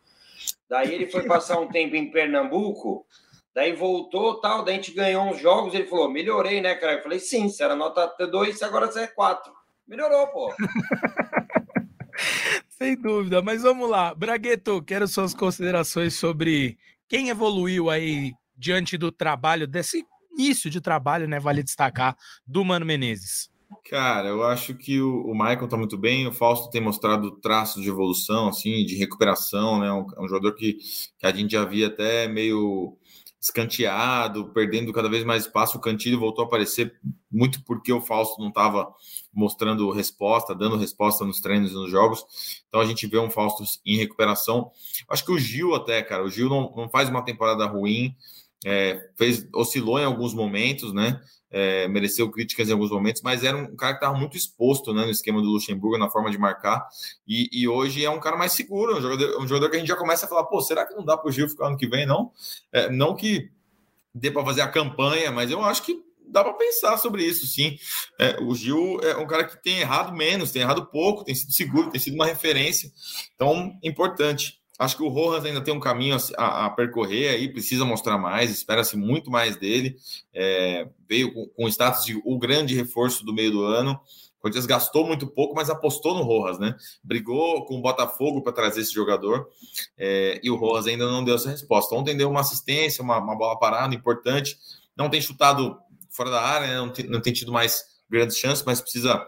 [0.69, 3.05] Daí ele foi passar um tempo em Pernambuco
[3.57, 6.93] Daí voltou, tal, daí a gente ganhou uns jogos, ele falou, melhorei, né, cara?
[6.93, 9.51] Eu falei, sim, você era nota 2, agora você é 4.
[9.87, 10.53] Melhorou, pô.
[12.69, 14.13] Sem dúvida, mas vamos lá.
[14.13, 16.77] Bragueto, quero suas considerações sobre
[17.09, 22.15] quem evoluiu aí diante do trabalho, desse início de trabalho, né, vale destacar,
[22.45, 23.49] do Mano Menezes.
[23.89, 27.89] Cara, eu acho que o, Michael tá muito bem, o Fausto tem mostrado traços de
[27.89, 30.77] evolução, assim, de recuperação, né, um, é um jogador que,
[31.17, 32.95] que a gente já via até meio
[33.39, 35.77] escanteado, perdendo cada vez mais espaço.
[35.77, 36.99] O Cantilho voltou a aparecer
[37.31, 38.91] muito porque o Fausto não estava
[39.33, 42.25] mostrando resposta, dando resposta nos treinos e nos jogos.
[42.67, 44.71] Então a gente vê um Fausto em recuperação.
[45.09, 48.15] Acho que o Gil até, cara, o Gil não, não faz uma temporada ruim,
[48.65, 51.19] é, fez oscilou em alguns momentos, né?
[51.49, 55.05] é, mereceu críticas em alguns momentos, mas era um cara que estava muito exposto né,
[55.05, 56.87] no esquema do Luxemburgo, na forma de marcar,
[57.27, 59.87] e, e hoje é um cara mais seguro, um jogador, um jogador, que a gente
[59.87, 61.87] já começa a falar, pô, será que não dá para o Gil ficar ano que
[61.87, 62.31] vem, não?
[62.71, 63.49] É, não que
[64.13, 67.77] dê para fazer a campanha, mas eu acho que dá para pensar sobre isso, sim.
[68.19, 71.53] É, o Gil é um cara que tem errado menos, tem errado pouco, tem sido
[71.53, 72.91] seguro, tem sido uma referência,
[73.35, 74.59] então, importante.
[74.77, 78.51] Acho que o Rojas ainda tem um caminho a, a percorrer aí, precisa mostrar mais,
[78.51, 79.97] espera-se muito mais dele.
[80.33, 83.99] É, veio com, o status de o grande reforço do meio do ano.
[84.37, 86.75] O Corinthians gastou muito pouco, mas apostou no Rojas, né?
[87.03, 89.49] Brigou com o Botafogo para trazer esse jogador
[89.97, 91.95] é, e o Rojas ainda não deu essa resposta.
[91.95, 94.59] Ontem deu uma assistência, uma, uma bola parada importante.
[94.95, 95.75] Não tem chutado
[96.11, 96.75] fora da área, né?
[96.75, 99.25] não, tem, não tem tido mais grandes chances, mas precisa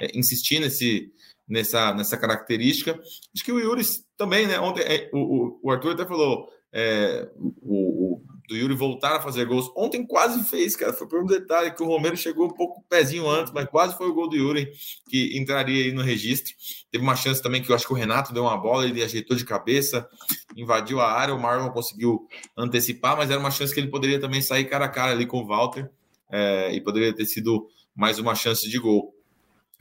[0.00, 1.12] é, insistir nesse,
[1.48, 2.98] nessa, nessa característica.
[3.34, 3.82] Acho que o Yuri
[4.16, 4.58] também, né?
[4.60, 9.44] Ontem é, o, o, Arthur até falou é, o, o, do Yuri voltar a fazer
[9.44, 9.70] gols.
[9.76, 10.92] Ontem quase fez, cara.
[10.92, 14.08] Foi por um detalhe que o Romero chegou um pouco pezinho antes, mas quase foi
[14.08, 14.70] o gol do Yuri
[15.08, 16.52] que entraria aí no registro.
[16.90, 19.36] Teve uma chance também que eu acho que o Renato deu uma bola, ele ajeitou
[19.36, 20.08] de cabeça,
[20.56, 22.26] invadiu a área, o Marlon conseguiu
[22.56, 25.38] antecipar, mas era uma chance que ele poderia também sair cara a cara ali com
[25.38, 25.90] o Walter
[26.30, 29.14] é, e poderia ter sido mais uma chance de gol.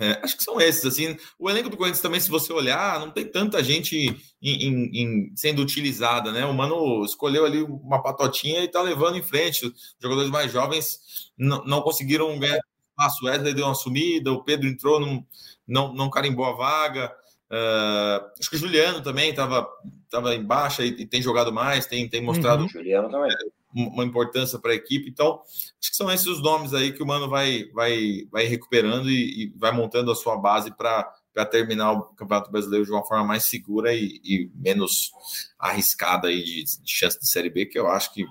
[0.01, 1.15] É, acho que são esses, assim.
[1.37, 5.31] O elenco do Corinthians também, se você olhar, não tem tanta gente em, em, em,
[5.35, 6.43] sendo utilizada, né?
[6.43, 9.67] O Mano escolheu ali uma patotinha e tá levando em frente.
[9.67, 12.59] Os jogadores mais jovens não, não conseguiram ganhar
[12.89, 13.23] espaço.
[13.23, 15.23] O Wesley deu uma sumida, o Pedro entrou, não,
[15.67, 17.15] não, não carimbou a vaga.
[17.51, 19.69] Uh, acho que o Juliano também estava
[20.09, 22.63] tava em baixa e, e, tem jogado mais, tem, tem mostrado.
[22.63, 22.69] Uhum.
[22.69, 23.31] Juliano também
[23.73, 25.09] uma importância para a equipe.
[25.09, 25.41] Então,
[25.79, 29.45] acho que são esses os nomes aí que o Mano vai, vai, vai recuperando e,
[29.45, 31.13] e vai montando a sua base para
[31.49, 35.11] terminar o Campeonato Brasileiro de uma forma mais segura e, e menos
[35.57, 38.25] arriscada aí de, de, chance de Série B, que eu acho que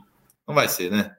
[0.47, 1.17] não vai ser, né?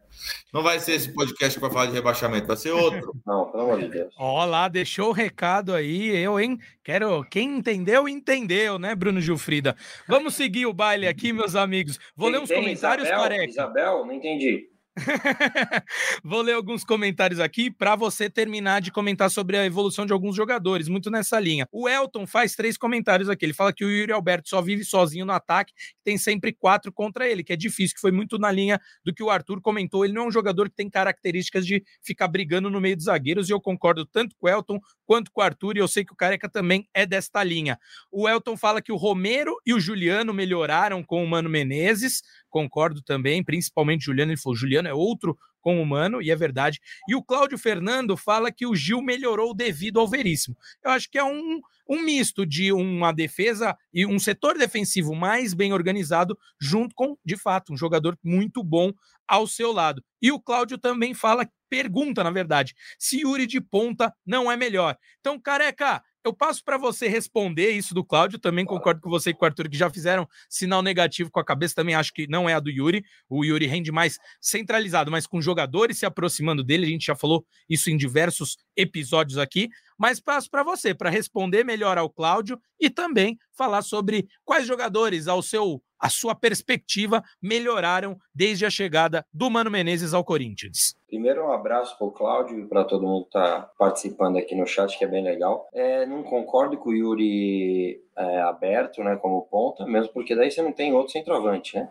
[0.54, 3.14] Não vai ser esse podcast que vai falar de rebaixamento, vai ser outro.
[3.26, 4.14] Não, pelo amor de Deus.
[4.18, 6.60] Ó lá, deixou o recado aí, eu, hein?
[6.84, 7.24] Quero.
[7.26, 9.76] Quem entendeu, entendeu, né, Bruno Gilfrida?
[10.08, 12.00] Vamos seguir o baile aqui, meus amigos.
[12.16, 13.46] Vou tem, ler uns comentários, Isabel, careca.
[13.46, 14.71] Isabel, não entendi.
[16.24, 20.36] Vou ler alguns comentários aqui para você terminar de comentar sobre a evolução de alguns
[20.36, 21.68] jogadores, muito nessa linha.
[21.72, 23.46] O Elton faz três comentários aqui.
[23.46, 25.74] Ele fala que o Yuri Alberto só vive sozinho no ataque,
[26.04, 29.24] tem sempre quatro contra ele, que é difícil, que foi muito na linha do que
[29.24, 30.04] o Arthur comentou.
[30.04, 33.50] Ele não é um jogador que tem características de ficar brigando no meio dos zagueiros,
[33.50, 36.14] e eu concordo tanto com o Elton quanto com o Arthur, e eu sei que
[36.14, 37.80] o Careca também é desta linha.
[38.12, 42.22] O Elton fala que o Romero e o Juliano melhoraram com o Mano Menezes
[42.52, 46.80] concordo também, principalmente Juliano, ele falou, Juliano é outro com o Mano, e é verdade.
[47.08, 50.58] E o Cláudio Fernando fala que o Gil melhorou devido ao Veríssimo.
[50.84, 55.54] Eu acho que é um, um misto de uma defesa e um setor defensivo mais
[55.54, 58.92] bem organizado, junto com, de fato, um jogador muito bom
[59.28, 60.04] ao seu lado.
[60.22, 64.98] E o Cláudio também fala, pergunta, na verdade, se Yuri de ponta não é melhor.
[65.20, 68.40] Então, careca, eu passo para você responder isso do Cláudio.
[68.40, 71.46] Também concordo com você e com o Arthur, que já fizeram sinal negativo com a
[71.46, 71.76] cabeça.
[71.76, 73.04] Também acho que não é a do Yuri.
[73.30, 76.86] O Yuri rende mais centralizado, mas com jogadores se aproximando dele.
[76.86, 79.70] A gente já falou isso em diversos episódios aqui.
[80.02, 85.28] Mas passo para você, para responder melhor ao Cláudio e também falar sobre quais jogadores,
[85.28, 90.96] ao seu a sua perspectiva melhoraram desde a chegada do Mano Menezes ao Corinthians?
[91.06, 94.66] Primeiro, um abraço para o Cláudio e para todo mundo que está participando aqui no
[94.66, 95.70] chat, que é bem legal.
[95.72, 100.64] É, não concordo com o Yuri é, aberto, né, como ponta, mesmo porque daí você
[100.64, 101.88] não tem outro centroavante, né?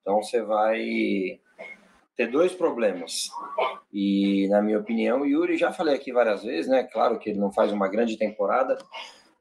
[0.00, 1.40] Então você vai
[2.18, 3.30] ter dois problemas.
[3.92, 6.82] E, na minha opinião, o Yuri, já falei aqui várias vezes, né?
[6.82, 8.76] Claro que ele não faz uma grande temporada,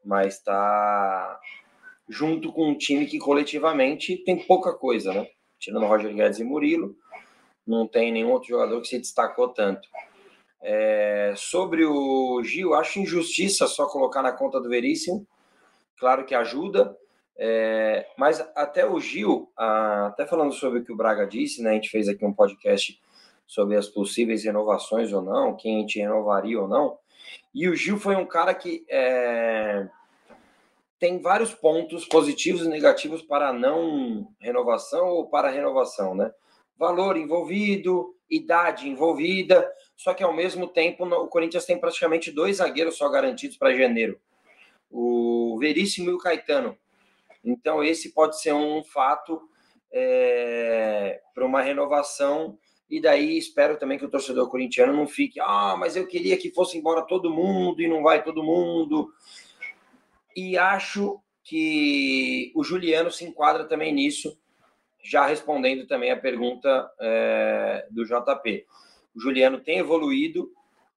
[0.06, 1.40] mas está
[2.08, 5.28] junto com um time que coletivamente tem pouca coisa, né?
[5.60, 6.96] Tirando Roger Guedes e Murilo,
[7.66, 9.90] não tem nenhum outro jogador que se destacou tanto.
[10.62, 15.28] É, sobre o Gil, acho injustiça só colocar na conta do Veríssimo.
[15.98, 16.96] Claro que ajuda,
[17.38, 21.72] é, mas até o Gil, até falando sobre o que o Braga disse, né?
[21.72, 23.00] A gente fez aqui um podcast
[23.46, 26.98] sobre as possíveis renovações ou não, quem a gente renovaria ou não.
[27.54, 29.88] E o Gil foi um cara que é,
[31.00, 36.32] tem vários pontos positivos e negativos para a não renovação ou para a renovação, né?
[36.78, 42.98] Valor envolvido, idade envolvida, só que ao mesmo tempo o Corinthians tem praticamente dois zagueiros
[42.98, 44.20] só garantidos para janeiro,
[44.90, 46.78] o Veríssimo e o Caetano.
[47.50, 49.42] Então esse pode ser um fato
[49.92, 52.58] é, para uma renovação
[52.90, 56.52] e daí espero também que o torcedor corintiano não fique, ah, mas eu queria que
[56.52, 59.12] fosse embora todo mundo e não vai todo mundo
[60.36, 64.38] e acho que o Juliano se enquadra também nisso,
[65.02, 68.66] já respondendo também a pergunta é, do JP.
[69.16, 70.52] O Juliano tem evoluído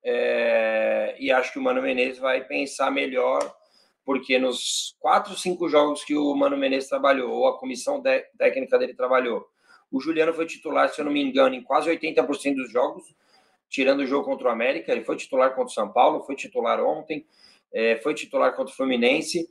[0.04, 3.40] é, e acho que o Mano Menezes vai pensar melhor,
[4.04, 8.02] porque nos quatro, cinco jogos que o Mano Menezes trabalhou, ou a comissão
[8.36, 9.46] técnica dele trabalhou,
[9.90, 13.04] o Juliano foi titular, se eu não me engano, em quase 80% dos jogos,
[13.68, 14.92] tirando o jogo contra o América.
[14.92, 17.26] Ele foi titular contra o São Paulo, foi titular ontem
[17.72, 19.48] é, foi titular contra o Fluminense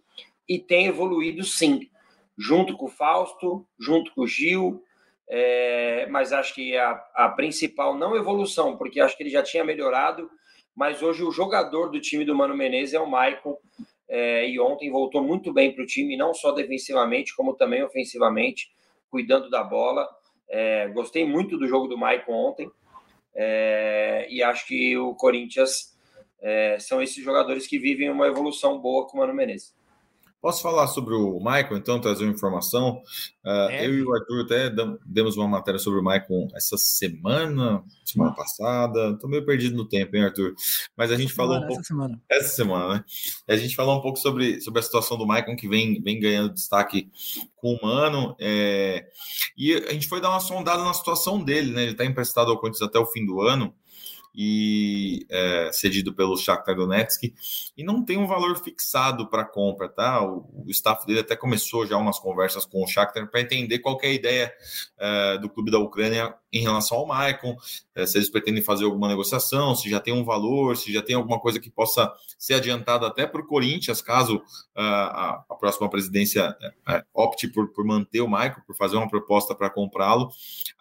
[0.47, 1.89] e tem evoluído sim,
[2.37, 4.83] junto com o Fausto, junto com o Gil,
[5.27, 9.63] é, mas acho que a, a principal não evolução, porque acho que ele já tinha
[9.63, 10.29] melhorado,
[10.75, 13.57] mas hoje o jogador do time do Mano Menezes é o Maicon,
[14.09, 18.71] é, e ontem voltou muito bem para o time, não só defensivamente, como também ofensivamente,
[19.09, 20.09] cuidando da bola.
[20.49, 22.71] É, gostei muito do jogo do Maicon ontem,
[23.35, 25.95] é, e acho que o Corinthians
[26.41, 29.77] é, são esses jogadores que vivem uma evolução boa com o Mano Menezes.
[30.41, 33.01] Posso falar sobre o Michael, então, trazer uma informação?
[33.45, 33.85] Uh, é.
[33.85, 34.71] Eu e o Arthur até
[35.05, 39.11] demos uma matéria sobre o Michael essa semana, semana passada.
[39.11, 40.53] Estou meio perdido no tempo, hein, Arthur?
[40.95, 41.81] Mas a gente falou semana, um pouco.
[41.81, 42.21] Essa semana.
[42.29, 43.03] Essa semana, né?
[43.49, 46.53] A gente falou um pouco sobre, sobre a situação do Michael, que vem, vem ganhando
[46.53, 47.11] destaque
[47.57, 48.33] com o Mano.
[48.39, 49.07] É...
[49.57, 51.81] E a gente foi dar uma sondada na situação dele, né?
[51.83, 53.73] Ele está emprestado ao Corinthians até o fim do ano
[54.41, 57.33] e é, cedido pelo Shakhtar Donetsk
[57.75, 60.23] e não tem um valor fixado para compra, tá?
[60.23, 63.99] O, o, staff dele até começou já umas conversas com o Shakhtar para entender qual
[64.01, 64.53] é a ideia
[64.97, 67.55] é, do clube da Ucrânia em relação ao Maicon,
[67.95, 71.15] é, se eles pretendem fazer alguma negociação, se já tem um valor, se já tem
[71.15, 74.41] alguma coisa que possa ser adiantada até para o Corinthians, caso uh,
[74.75, 76.49] a, a, próxima presidência
[76.87, 80.27] uh, opte por, por, manter o Maicon, por fazer uma proposta para comprá-lo.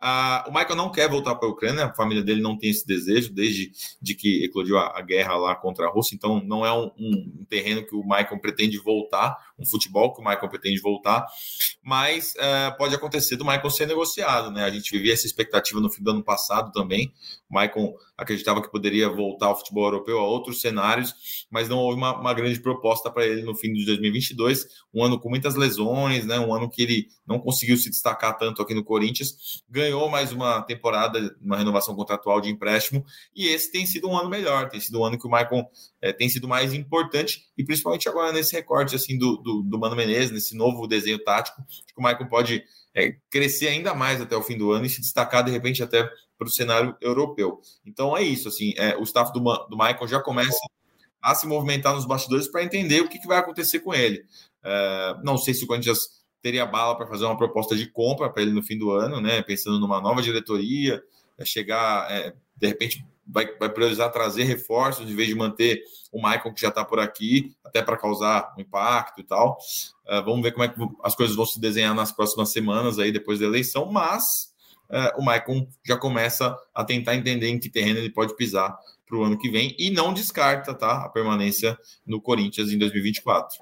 [0.00, 2.86] Uh, o Maicon não quer voltar para a Ucrânia, a família dele não tem esse
[2.86, 6.72] desejo desde de que eclodiu a, a guerra lá contra a Rússia, então não é
[6.72, 11.26] um, um terreno que o Maicon pretende voltar, um futebol que o Maicon pretende voltar,
[11.82, 12.34] mas
[12.76, 14.64] pode acontecer do Maicon ser negociado, né?
[14.64, 17.12] A gente vivia essa expectativa no fim do ano passado também.
[17.50, 21.96] O Maicon acreditava que poderia voltar ao futebol europeu a outros cenários, mas não houve
[21.96, 24.66] uma, uma grande proposta para ele no fim de 2022.
[24.92, 26.36] Um ano com muitas lesões, né?
[26.40, 29.62] um ano que ele não conseguiu se destacar tanto aqui no Corinthians.
[29.70, 33.04] Ganhou mais uma temporada, uma renovação contratual de empréstimo,
[33.34, 35.64] e esse tem sido um ano melhor, tem sido um ano que o Maicon
[36.02, 39.94] é, tem sido mais importante, e principalmente agora nesse recorte assim, do, do, do Mano
[39.94, 44.42] Menezes, nesse novo desenho tático, que o Maicon pode é, crescer ainda mais até o
[44.42, 47.60] fim do ano e se destacar de repente até para o cenário europeu.
[47.84, 50.58] Então é isso, assim, é, o staff do, do Michael já começa
[51.20, 54.24] a se movimentar nos bastidores para entender o que, que, vai acontecer com ele.
[54.62, 58.42] É, não sei se o Corinthians teria bala para fazer uma proposta de compra para
[58.42, 59.42] ele no fim do ano, né?
[59.42, 61.02] Pensando numa nova diretoria,
[61.36, 66.16] é, chegar, é, de repente vai, vai priorizar trazer reforços em vez de manter o
[66.16, 69.58] Michael que já está por aqui, até para causar um impacto e tal.
[70.06, 73.12] Uh, vamos ver como é que as coisas vão se desenhar nas próximas semanas aí
[73.12, 74.47] depois da eleição, mas
[75.16, 79.24] o Michael já começa a tentar entender em que terreno ele pode pisar para o
[79.24, 83.56] ano que vem e não descarta tá, a permanência no Corinthians em 2024.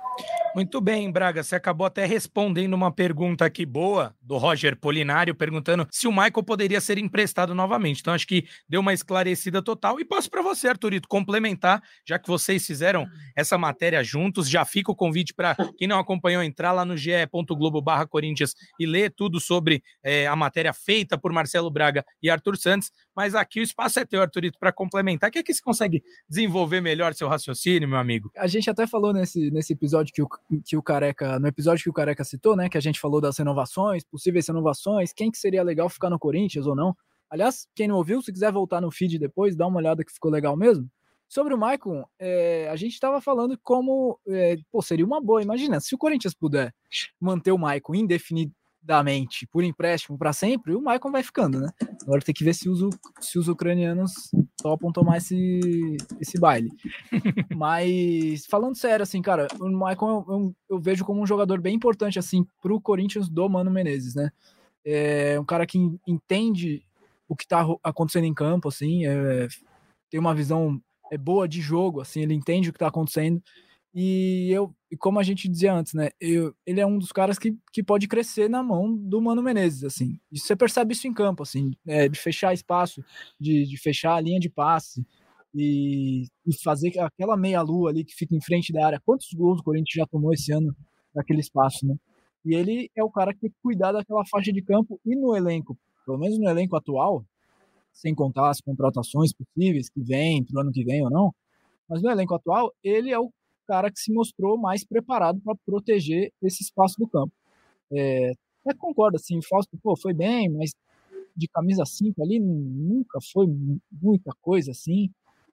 [0.57, 1.43] Muito bem, Braga.
[1.43, 6.43] Você acabou até respondendo uma pergunta aqui boa do Roger Polinário, perguntando se o Michael
[6.43, 8.01] poderia ser emprestado novamente.
[8.01, 10.01] Então, acho que deu uma esclarecida total.
[10.01, 13.07] E passo para você, Arthurito, complementar, já que vocês fizeram
[13.37, 14.49] essa matéria juntos.
[14.49, 18.87] Já fica o convite para quem não acompanhou entrar lá no ge.globo barra Corinthians e
[18.87, 22.91] ler tudo sobre é, a matéria feita por Marcelo Braga e Arthur Santos.
[23.15, 25.31] Mas aqui o espaço é teu, Arthurito, para complementar.
[25.37, 28.31] Que que você consegue desenvolver melhor seu raciocínio, meu amigo?
[28.35, 30.29] A gente até falou nesse, nesse episódio que o
[30.65, 33.37] que o Careca, no episódio que o Careca citou, né, que a gente falou das
[33.37, 36.97] renovações, possíveis renovações, quem que seria legal ficar no Corinthians ou não.
[37.29, 40.31] Aliás, quem não ouviu, se quiser voltar no feed depois, dá uma olhada que ficou
[40.31, 40.89] legal mesmo.
[41.29, 45.43] Sobre o Maicon, é, a gente estava falando como, é, pô, seria uma boa.
[45.43, 46.73] Imagina, se o Corinthians puder
[47.21, 48.53] manter o Maicon indefinido,
[49.05, 51.69] mente por empréstimo para sempre, o Maicon vai ficando, né?
[52.03, 52.81] Agora tem que ver se os,
[53.21, 54.31] se os ucranianos
[54.67, 56.73] topam tomar esse, esse baile.
[57.55, 61.77] Mas, falando sério, assim, cara, o Maicon eu, eu, eu, vejo como um jogador bem
[61.77, 64.33] importante, assim, pro Corinthians do Mano Menezes, né?
[64.85, 66.83] É um cara que entende
[67.29, 69.47] o que tá acontecendo em campo, assim, é,
[70.11, 70.81] tem uma visão
[71.13, 73.41] é boa de jogo, assim, ele entende o que tá acontecendo
[73.99, 76.11] e eu, e como a gente dizia antes, né?
[76.21, 79.85] Eu, ele é um dos caras que, que pode crescer na mão do Mano Menezes,
[79.85, 80.21] assim.
[80.31, 83.03] E você percebe isso em campo, assim, é, de fechar espaço,
[83.41, 85.03] de, de fechar a linha de passe
[85.55, 89.01] e, e fazer aquela meia-lua ali que fica em frente da área.
[89.03, 90.77] Quantos gols o Corinthians já tomou esse ano
[91.15, 91.97] naquele espaço, né?
[92.45, 96.19] E ele é o cara que cuidar daquela faixa de campo e no elenco, pelo
[96.19, 97.25] menos no elenco atual,
[97.95, 101.35] sem contar as contratações possíveis que vem pro ano que vem ou não,
[101.89, 103.33] mas no elenco atual, ele é o
[103.67, 107.33] cara que se mostrou mais preparado para proteger esse espaço do campo.
[107.93, 108.33] É,
[108.65, 110.73] até concordo, assim, o Fausto, pô, foi bem, mas
[111.37, 113.47] de camisa 5 ali nunca foi
[113.93, 115.11] muita coisa assim.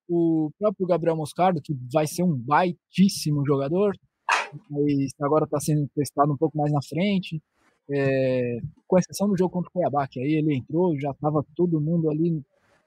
[0.08, 3.96] O próprio Gabriel Moscardo, que vai ser um baitíssimo jogador,
[4.70, 7.42] mas agora está sendo testado um pouco mais na frente.
[7.90, 11.82] É, com exceção do jogo contra o Cuiabá, que aí ele entrou, já estava todo
[11.82, 12.42] mundo ali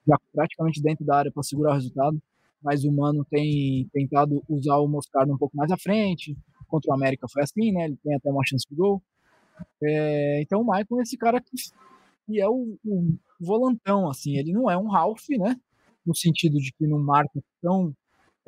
[0.09, 2.19] já praticamente dentro da área para segurar o resultado
[2.67, 6.37] mas o Mano tem tentado usar o Moscardo um pouco mais à frente.
[6.67, 7.85] Contra o América foi assim, né?
[7.85, 9.01] Ele tem até uma chance de gol.
[9.81, 11.49] É, então o Maicon é esse cara que,
[12.27, 14.37] que é o, o, volantão, assim.
[14.37, 15.55] Ele não é um Ralph, né?
[16.05, 17.95] No sentido de que não marca tão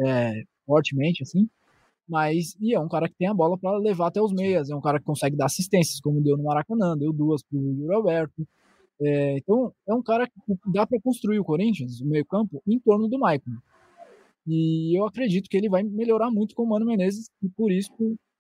[0.00, 1.48] é, fortemente, assim.
[2.09, 4.68] Mas e é um cara que tem a bola para levar até os meias.
[4.68, 7.62] É um cara que consegue dar assistências, como deu no Maracanã, deu duas para o
[7.62, 8.48] Yuri Alberto.
[9.00, 10.33] É, então é um cara que
[10.72, 13.52] dá para construir o Corinthians, o meio campo, em torno do Maicon.
[14.48, 17.92] E eu acredito que ele vai melhorar muito com o Mano Menezes e por isso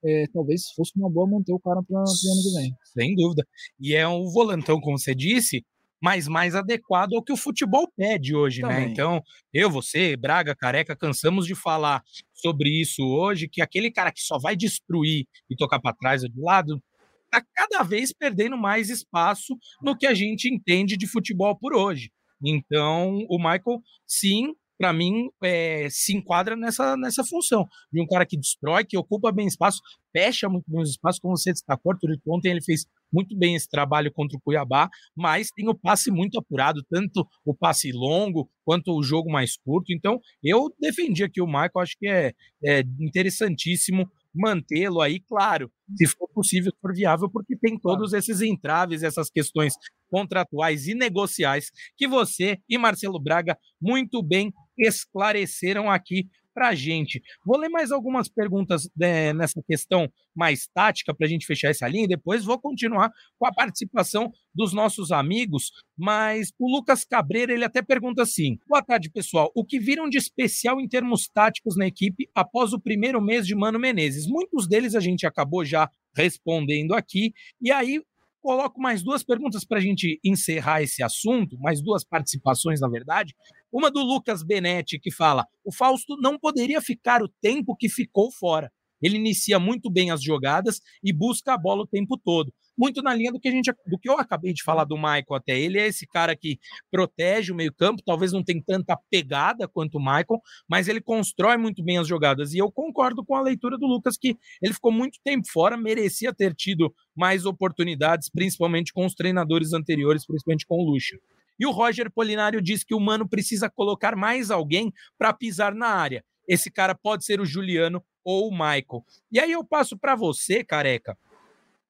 [0.02, 2.74] é, talvez fosse uma boa manter o cara para o ano que vem.
[2.84, 3.46] Sem dúvida.
[3.78, 5.62] E é um volantão, como você disse,
[6.00, 8.68] mas mais adequado ao que o futebol pede hoje, né?
[8.68, 8.86] Também.
[8.86, 8.92] né?
[8.92, 12.02] Então, eu, você, Braga, Careca, cansamos de falar
[12.32, 16.28] sobre isso hoje, que aquele cara que só vai destruir e tocar para trás ou
[16.28, 16.82] de lado,
[17.30, 22.10] tá cada vez perdendo mais espaço no que a gente entende de futebol por hoje.
[22.42, 28.24] Então, o Michael, sim, para mim, é, se enquadra nessa, nessa função de um cara
[28.24, 29.80] que destrói, que ocupa bem espaço,
[30.12, 33.68] fecha muito bem os espaços, como você destacou, Arthur, ontem ele fez muito bem esse
[33.68, 38.92] trabalho contra o Cuiabá, mas tem o passe muito apurado, tanto o passe longo quanto
[38.92, 39.92] o jogo mais curto.
[39.92, 42.32] Então, eu defendi aqui o Michael, acho que é,
[42.64, 48.40] é interessantíssimo mantê-lo aí, claro, se for possível, se for viável, porque tem todos esses
[48.40, 49.74] entraves, essas questões
[50.10, 56.28] contratuais e negociais que você e Marcelo Braga muito bem esclareceram aqui
[56.58, 57.22] para a gente.
[57.46, 61.86] Vou ler mais algumas perguntas né, nessa questão mais tática para a gente fechar essa
[61.86, 65.70] linha e depois vou continuar com a participação dos nossos amigos.
[65.96, 69.52] Mas o Lucas Cabreira ele até pergunta assim: Boa tarde, pessoal.
[69.54, 73.54] O que viram de especial em termos táticos na equipe após o primeiro mês de
[73.54, 74.26] Mano Menezes?
[74.26, 77.32] Muitos deles a gente acabou já respondendo aqui.
[77.62, 78.02] E aí
[78.40, 83.34] coloco mais duas perguntas para a gente encerrar esse assunto, mais duas participações, na verdade.
[83.72, 88.30] Uma do Lucas Benetti, que fala: o Fausto não poderia ficar o tempo que ficou
[88.32, 88.70] fora.
[89.00, 92.52] Ele inicia muito bem as jogadas e busca a bola o tempo todo.
[92.76, 95.34] Muito na linha do que a gente, do que eu acabei de falar do Michael
[95.34, 95.58] até.
[95.58, 96.58] Ele é esse cara que
[96.90, 101.82] protege o meio-campo, talvez não tem tanta pegada quanto o Michael, mas ele constrói muito
[101.82, 102.54] bem as jogadas.
[102.54, 106.32] E eu concordo com a leitura do Lucas que ele ficou muito tempo fora, merecia
[106.32, 111.18] ter tido mais oportunidades, principalmente com os treinadores anteriores, principalmente com o Lucha.
[111.58, 115.88] E o Roger Polinário diz que o Mano precisa colocar mais alguém para pisar na
[115.88, 116.24] área.
[116.46, 119.04] Esse cara pode ser o Juliano ou o Michael.
[119.30, 121.16] E aí eu passo para você, careca,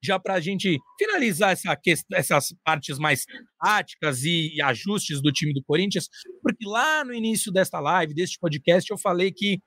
[0.03, 3.25] já para a gente finalizar essa questão, essas partes mais
[3.61, 6.09] táticas e, e, ajustes do time do Corinthians,
[6.43, 9.61] porque lá no início desta live, deste podcast, eu falei que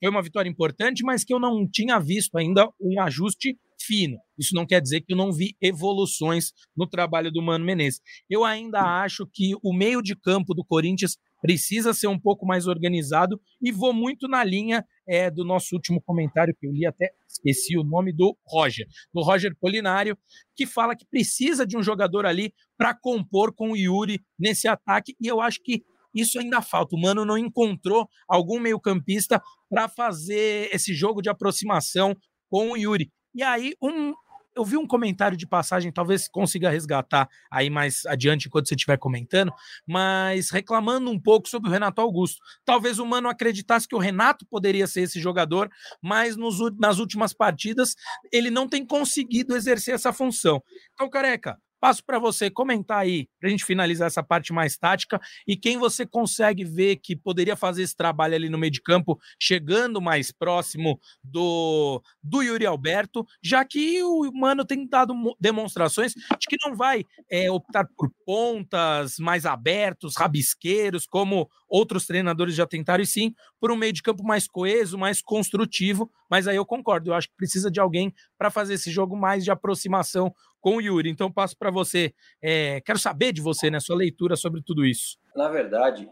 [0.00, 4.18] foi uma vitória importante, mas que eu não tinha visto ainda um ajuste fino.
[4.38, 8.00] Isso não quer dizer que eu não vi evoluções no trabalho do Mano Menezes.
[8.28, 12.66] Eu ainda acho que o meio de campo do Corinthians precisa ser um pouco mais
[12.66, 17.12] organizado e vou muito na linha é, do nosso último comentário que eu li até
[17.28, 20.18] esqueci o nome do Roger, do Roger Polinário,
[20.56, 25.14] que fala que precisa de um jogador ali para compor com o Yuri nesse ataque
[25.20, 26.96] e eu acho que isso ainda falta.
[26.96, 32.16] O Mano não encontrou algum meio-campista para fazer esse jogo de aproximação
[32.48, 33.12] com o Yuri.
[33.36, 34.14] E aí, um,
[34.56, 38.96] eu vi um comentário de passagem, talvez consiga resgatar aí mais adiante enquanto você estiver
[38.96, 39.52] comentando,
[39.86, 42.38] mas reclamando um pouco sobre o Renato Augusto.
[42.64, 45.68] Talvez o Mano acreditasse que o Renato poderia ser esse jogador,
[46.02, 47.94] mas nos, nas últimas partidas
[48.32, 50.62] ele não tem conseguido exercer essa função.
[50.94, 55.20] Então, careca, Passo para você comentar aí, para a gente finalizar essa parte mais tática,
[55.46, 59.16] e quem você consegue ver que poderia fazer esse trabalho ali no meio de campo,
[59.40, 66.48] chegando mais próximo do, do Yuri Alberto, já que o Mano tem dado demonstrações de
[66.48, 73.04] que não vai é, optar por pontas mais abertos, rabisqueiros, como outros treinadores já tentaram,
[73.04, 76.10] e sim por um meio de campo mais coeso, mais construtivo.
[76.28, 79.44] Mas aí eu concordo, eu acho que precisa de alguém para fazer esse jogo mais
[79.44, 80.34] de aproximação
[80.66, 81.08] com o Yuri.
[81.08, 82.12] Então passo para você.
[82.42, 85.16] É, quero saber de você, né, sua leitura sobre tudo isso.
[85.36, 86.10] Na verdade,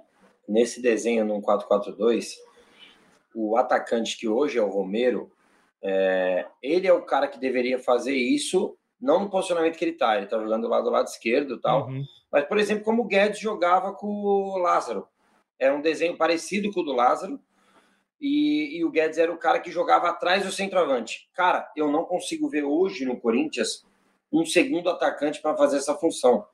[0.48, 2.36] nesse desenho no 442,
[3.34, 5.28] o atacante que hoje é o Romero,
[5.82, 10.14] é, ele é o cara que deveria fazer isso, não no posicionamento que ele está,
[10.14, 11.88] ele está jogando lá do lado esquerdo e tal.
[11.88, 12.04] Uhum.
[12.30, 15.08] Mas, por exemplo, como o Guedes jogava com o Lázaro.
[15.58, 17.40] Era um desenho parecido com o do Lázaro.
[18.20, 21.28] E, e, o Guedes era o cara que jogava atrás do centroavante.
[21.34, 23.84] Cara, eu não consigo ver hoje no Corinthians
[24.34, 26.46] um segundo atacante para fazer essa função.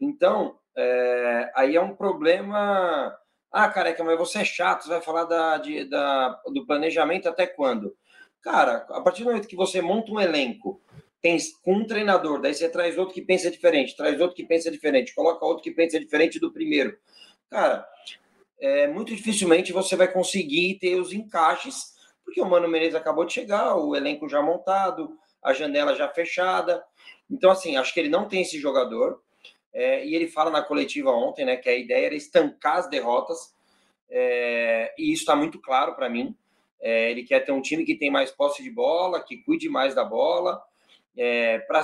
[0.00, 3.16] Então, é, aí é um problema.
[3.50, 7.46] Ah, careca, mas você é chato, você vai falar da, de, da, do planejamento até
[7.46, 7.96] quando?
[8.42, 10.80] Cara, a partir do momento que você monta um elenco
[11.20, 14.70] tem, com um treinador, daí você traz outro que pensa diferente, traz outro que pensa
[14.70, 16.96] diferente, coloca outro que pensa diferente do primeiro.
[17.50, 17.84] Cara,
[18.60, 21.94] é, muito dificilmente você vai conseguir ter os encaixes,
[22.24, 26.84] porque o Mano Menezes acabou de chegar, o elenco já montado, a janela já fechada.
[27.30, 29.20] Então, assim, acho que ele não tem esse jogador.
[29.72, 33.54] É, e ele fala na coletiva ontem, né, que a ideia era estancar as derrotas.
[34.10, 36.34] É, e isso está muito claro para mim.
[36.80, 39.94] É, ele quer ter um time que tem mais posse de bola, que cuide mais
[39.94, 40.62] da bola,
[41.16, 41.82] é, para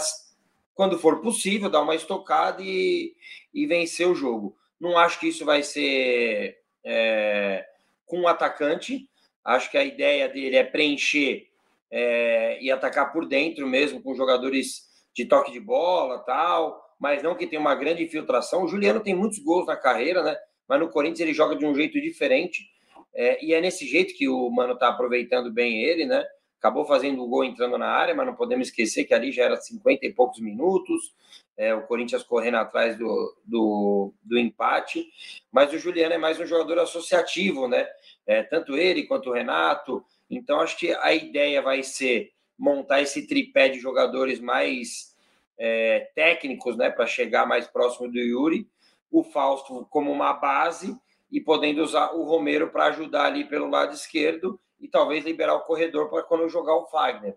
[0.75, 3.15] quando for possível dar uma estocada e,
[3.53, 4.57] e vencer o jogo.
[4.81, 7.65] Não acho que isso vai ser é,
[8.07, 9.09] com um atacante.
[9.45, 11.49] Acho que a ideia dele é preencher
[11.97, 14.83] é, e atacar por dentro mesmo, com jogadores
[15.15, 18.65] de toque de bola tal, mas não que tenha uma grande infiltração.
[18.65, 20.37] O Juliano tem muitos gols na carreira, né?
[20.69, 22.69] Mas no Corinthians ele joga de um jeito diferente.
[23.15, 26.27] É, e é nesse jeito que o Mano tá aproveitando bem ele, né?
[26.59, 29.57] Acabou fazendo o gol entrando na área, mas não podemos esquecer que ali já era
[29.57, 31.15] 50 e poucos minutos.
[31.57, 35.07] É, o Corinthians correndo atrás do, do, do, empate.
[35.53, 37.87] Mas o Juliano é mais um jogador associativo, né?
[38.27, 40.05] É, tanto ele quanto o Renato.
[40.31, 45.15] Então acho que a ideia vai ser montar esse tripé de jogadores mais
[45.59, 48.69] é, técnicos, né, para chegar mais próximo do Yuri,
[49.11, 50.97] o Fausto como uma base
[51.31, 55.61] e podendo usar o Romero para ajudar ali pelo lado esquerdo e talvez liberar o
[55.61, 57.37] corredor para quando jogar o Fagner.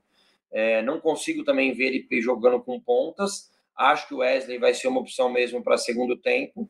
[0.52, 3.52] É, não consigo também ver ele jogando com pontas.
[3.76, 6.70] Acho que o Wesley vai ser uma opção mesmo para segundo tempo.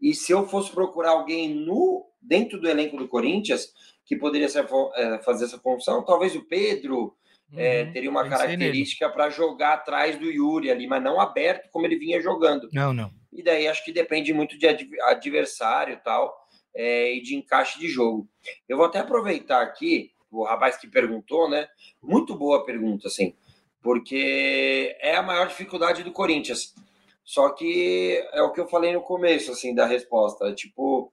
[0.00, 3.72] E se eu fosse procurar alguém no dentro do elenco do Corinthians
[4.08, 7.14] que poderia ser, é, fazer essa função, talvez o Pedro,
[7.54, 11.84] é, uhum, teria uma característica para jogar atrás do Yuri ali, mas não aberto como
[11.84, 12.70] ele vinha jogando.
[12.72, 13.10] Não, não.
[13.30, 14.66] E daí acho que depende muito de
[15.02, 16.34] adversário e tal,
[16.74, 18.26] é, e de encaixe de jogo.
[18.66, 21.68] Eu vou até aproveitar aqui, o rapaz que perguntou, né?
[22.02, 23.34] Muito boa pergunta, assim,
[23.82, 26.74] porque é a maior dificuldade do Corinthians.
[27.22, 30.54] Só que é o que eu falei no começo, assim, da resposta.
[30.54, 31.12] Tipo,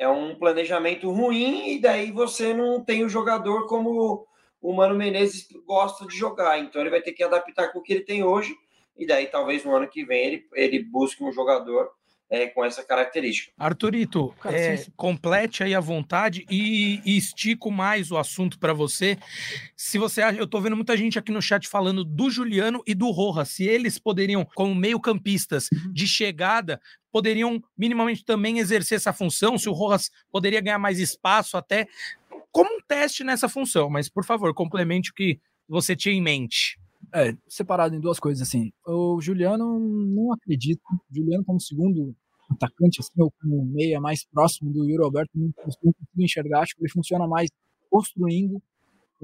[0.00, 4.26] é um planejamento ruim e daí você não tem o jogador como
[4.58, 7.92] o Mano Menezes gosta de jogar, então ele vai ter que adaptar com o que
[7.92, 8.56] ele tem hoje,
[8.96, 11.90] e daí talvez no ano que vem ele, ele busque um jogador
[12.30, 13.52] é, com essa característica.
[13.58, 19.18] Arthurito, Cara, é, complete aí a vontade e, e estico mais o assunto para você.
[19.76, 23.10] Se você eu tô vendo muita gente aqui no chat falando do Juliano e do
[23.10, 25.92] Roja, se eles poderiam, como meio-campistas uhum.
[25.92, 31.56] de chegada, poderiam minimamente também exercer essa função, se o Rojas poderia ganhar mais espaço
[31.56, 31.88] até
[32.52, 36.78] como um teste nessa função, mas por favor, complemente o que você tinha em mente.
[37.12, 38.72] É, separado em duas coisas, assim.
[38.86, 40.82] O Juliano, não acredito.
[41.10, 42.14] Juliano, como segundo
[42.50, 46.60] atacante, assim, ou como meia mais próximo do Yuri Alberto, não consigo enxergar.
[46.60, 47.50] Acho que ele funciona mais
[47.90, 48.62] construindo,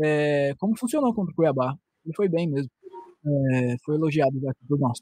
[0.00, 1.76] é, como funcionou contra o Cuiabá.
[2.04, 2.70] Ele foi bem mesmo.
[3.24, 5.00] É, foi elogiado aqui por nós.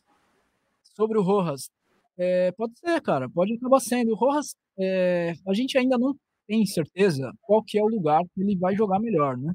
[0.97, 1.71] Sobre o Rojas,
[2.17, 4.13] é, pode ser, cara, pode acabar sendo.
[4.13, 6.15] O Rojas, é, a gente ainda não
[6.47, 9.55] tem certeza qual que é o lugar que ele vai jogar melhor, né?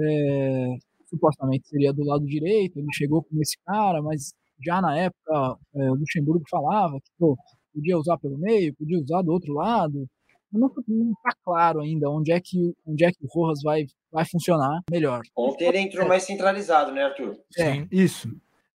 [0.00, 0.76] É,
[1.12, 4.32] supostamente seria do lado direito, ele chegou com esse cara, mas
[4.64, 7.36] já na época é, o Luxemburgo falava que pô,
[7.74, 10.06] podia usar pelo meio, podia usar do outro lado.
[10.52, 14.80] Não, está claro ainda onde é que onde é que o Rojas vai vai funcionar
[14.90, 15.22] melhor.
[15.36, 17.38] Ontem ele entrou mais centralizado, né, Arthur?
[17.56, 17.88] É, Sim.
[17.90, 18.28] isso.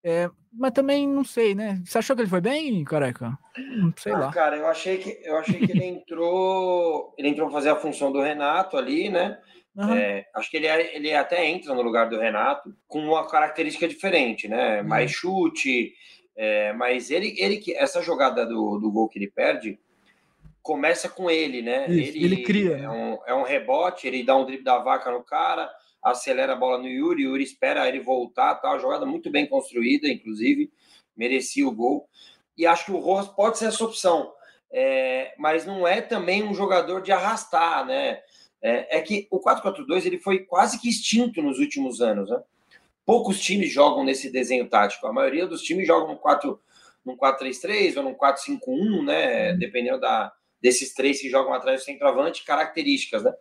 [0.03, 1.81] É, mas também não sei, né?
[1.85, 3.37] Você achou que ele foi bem, careca?
[3.77, 4.31] Não sei ah, lá.
[4.31, 8.21] Cara, eu achei que eu achei que ele entrou, ele entrou fazer a função do
[8.21, 9.37] Renato ali, né?
[9.77, 9.93] Uhum.
[9.93, 14.47] É, acho que ele, ele até entra no lugar do Renato com uma característica diferente,
[14.47, 14.81] né?
[14.81, 14.87] Uhum.
[14.87, 15.93] Mais chute,
[16.35, 19.79] é, mas ele, ele que essa jogada do, do gol que ele perde
[20.63, 21.85] começa com ele, né?
[21.87, 22.77] Isso, ele, ele cria.
[22.77, 25.69] É um, é um rebote, ele dá um drible da vaca no cara
[26.01, 28.69] acelera a bola no Yuri, o Yuri espera ele voltar, tá?
[28.69, 30.71] Uma jogada muito bem construída, inclusive,
[31.15, 32.07] merecia o gol.
[32.57, 34.33] E acho que o Rojas pode ser essa opção,
[34.71, 38.21] é, mas não é também um jogador de arrastar, né?
[38.67, 42.41] É, é que o 4-4-2 ele foi quase que extinto nos últimos anos, né?
[43.05, 46.59] Poucos times jogam nesse desenho tático, a maioria dos times jogam no 4
[47.05, 49.53] num 4-3-3 ou num 4-5-1, né?
[49.53, 53.33] Dependendo da, desses três que jogam atrás do centroavante, características, né?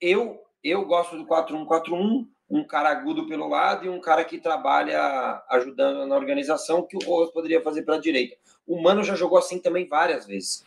[0.00, 5.40] Eu eu gosto do 4-1-4-1, um cara agudo pelo lado e um cara que trabalha
[5.48, 8.36] ajudando na organização, que o Rojas poderia fazer para a direita.
[8.66, 10.64] O Mano já jogou assim também várias vezes.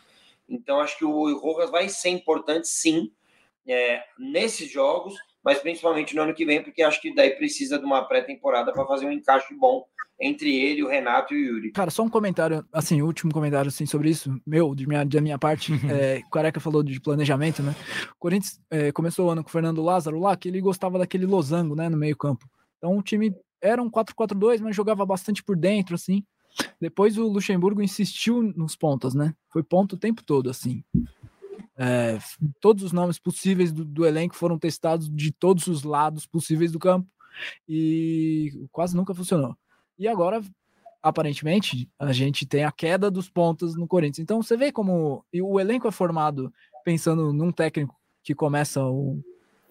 [0.48, 3.12] Então, acho que o Rojas vai ser importante, sim,
[3.66, 7.84] é, nesses jogos, mas principalmente no ano que vem, porque acho que daí precisa de
[7.84, 9.84] uma pré-temporada para fazer um encaixe bom
[10.20, 11.72] entre ele, o Renato e o Yuri.
[11.72, 15.38] Cara, só um comentário, assim, último comentário assim, sobre isso, meu, de minha, da minha
[15.38, 15.72] parte.
[15.90, 17.74] É, o Careca falou de planejamento, né?
[18.12, 21.26] O Corinthians é, começou o ano com o Fernando Lázaro lá, que ele gostava daquele
[21.26, 22.46] losango, né, no meio-campo.
[22.76, 26.22] Então o time era um 4-4-2, mas jogava bastante por dentro, assim.
[26.80, 29.34] Depois o Luxemburgo insistiu nos pontas, né?
[29.52, 30.84] Foi ponto o tempo todo, assim.
[31.82, 32.18] É,
[32.60, 36.78] todos os nomes possíveis do, do, elenco foram testados de todos os lados possíveis do
[36.78, 37.08] campo
[37.66, 39.56] e quase nunca funcionou.
[39.98, 40.42] E agora,
[41.02, 44.18] aparentemente, a gente tem a queda dos pontos no Corinthians.
[44.18, 46.52] Então você vê como o elenco é formado
[46.84, 49.18] pensando num técnico que começa o,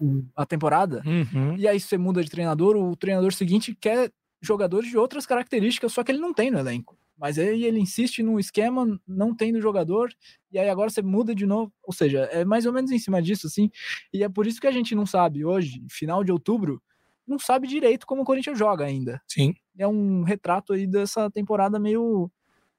[0.01, 1.55] o, a temporada, uhum.
[1.57, 6.03] e aí você muda de treinador, o treinador seguinte quer jogadores de outras características, só
[6.03, 6.97] que ele não tem no elenco.
[7.19, 10.09] Mas aí ele insiste num esquema, não tendo jogador,
[10.51, 11.71] e aí agora você muda de novo.
[11.83, 13.69] Ou seja, é mais ou menos em cima disso, assim.
[14.13, 16.81] E é por isso que a gente não sabe hoje, final de outubro,
[17.27, 19.21] não sabe direito como o Corinthians joga ainda.
[19.27, 19.53] Sim.
[19.77, 22.31] É um retrato aí dessa temporada meio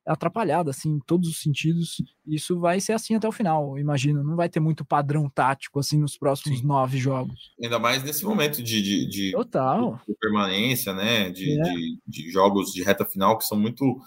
[0.06, 2.02] atrapalhada, assim, em todos os sentidos.
[2.26, 4.22] Isso vai ser assim até o final, imagino.
[4.22, 6.66] Não vai ter muito padrão tático, assim, nos próximos Sim.
[6.66, 7.52] nove jogos.
[7.62, 10.00] Ainda mais nesse momento de, de, de, Total.
[10.08, 11.30] de permanência, né?
[11.30, 11.62] De, é.
[11.62, 13.98] de, de, jogos de reta final que são muito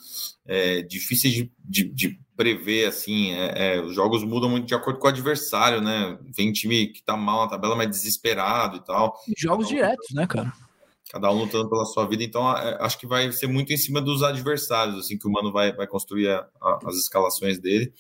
[0.46, 3.32] é, difíceis de, de, de, prever, assim.
[3.32, 6.18] É, é, os jogos mudam muito de acordo com o adversário, né?
[6.36, 9.16] Vem time que tá mal na tabela, mas desesperado e tal.
[9.38, 10.52] jogos então, diretos, né, cara?
[11.14, 12.24] Cada um lutando pela sua vida.
[12.24, 15.52] Então, é, acho que vai ser muito em cima dos adversários, assim, que o Mano
[15.52, 17.94] vai, vai construir a, a, as escalações dele.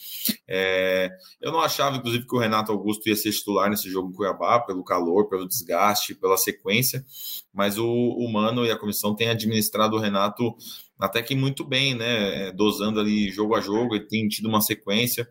[0.48, 4.14] É, eu não achava, inclusive, que o Renato Augusto ia ser titular nesse jogo em
[4.14, 7.06] Cuiabá, pelo calor, pelo desgaste, pela sequência,
[7.54, 10.56] mas o, o Mano e a comissão têm administrado o Renato
[11.00, 12.48] até que muito bem, né?
[12.48, 15.30] É, dosando ali jogo a jogo, ele tem tido uma sequência.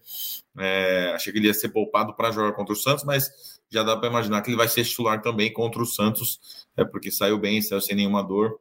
[0.57, 3.97] É, achei que ele ia ser poupado para jogar contra o Santos, mas já dá
[3.97, 7.63] para imaginar que ele vai ser titular também contra o Santos, é porque saiu bem,
[7.63, 8.59] saiu sem nenhuma dor.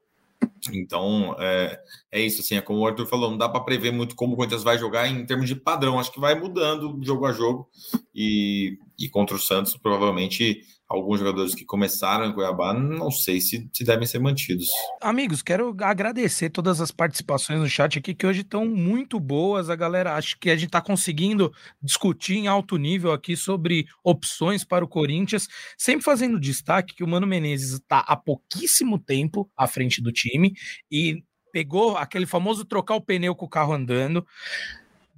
[0.71, 1.79] Então, é,
[2.11, 4.35] é isso, assim, é como o Arthur falou, não dá para prever muito como o
[4.35, 7.69] Corinthians vai jogar em termos de padrão, acho que vai mudando jogo a jogo,
[8.13, 13.69] e, e contra o Santos, provavelmente alguns jogadores que começaram em Cuiabá, não sei se,
[13.73, 14.67] se devem ser mantidos.
[15.01, 19.69] Amigos, quero agradecer todas as participações no chat aqui, que hoje estão muito boas.
[19.69, 24.63] A galera, acho que a gente está conseguindo discutir em alto nível aqui sobre opções
[24.63, 29.67] para o Corinthians, sempre fazendo destaque que o Mano Menezes está há pouquíssimo tempo à
[29.67, 30.53] frente do time
[30.91, 34.25] e pegou aquele famoso trocar o pneu com o carro andando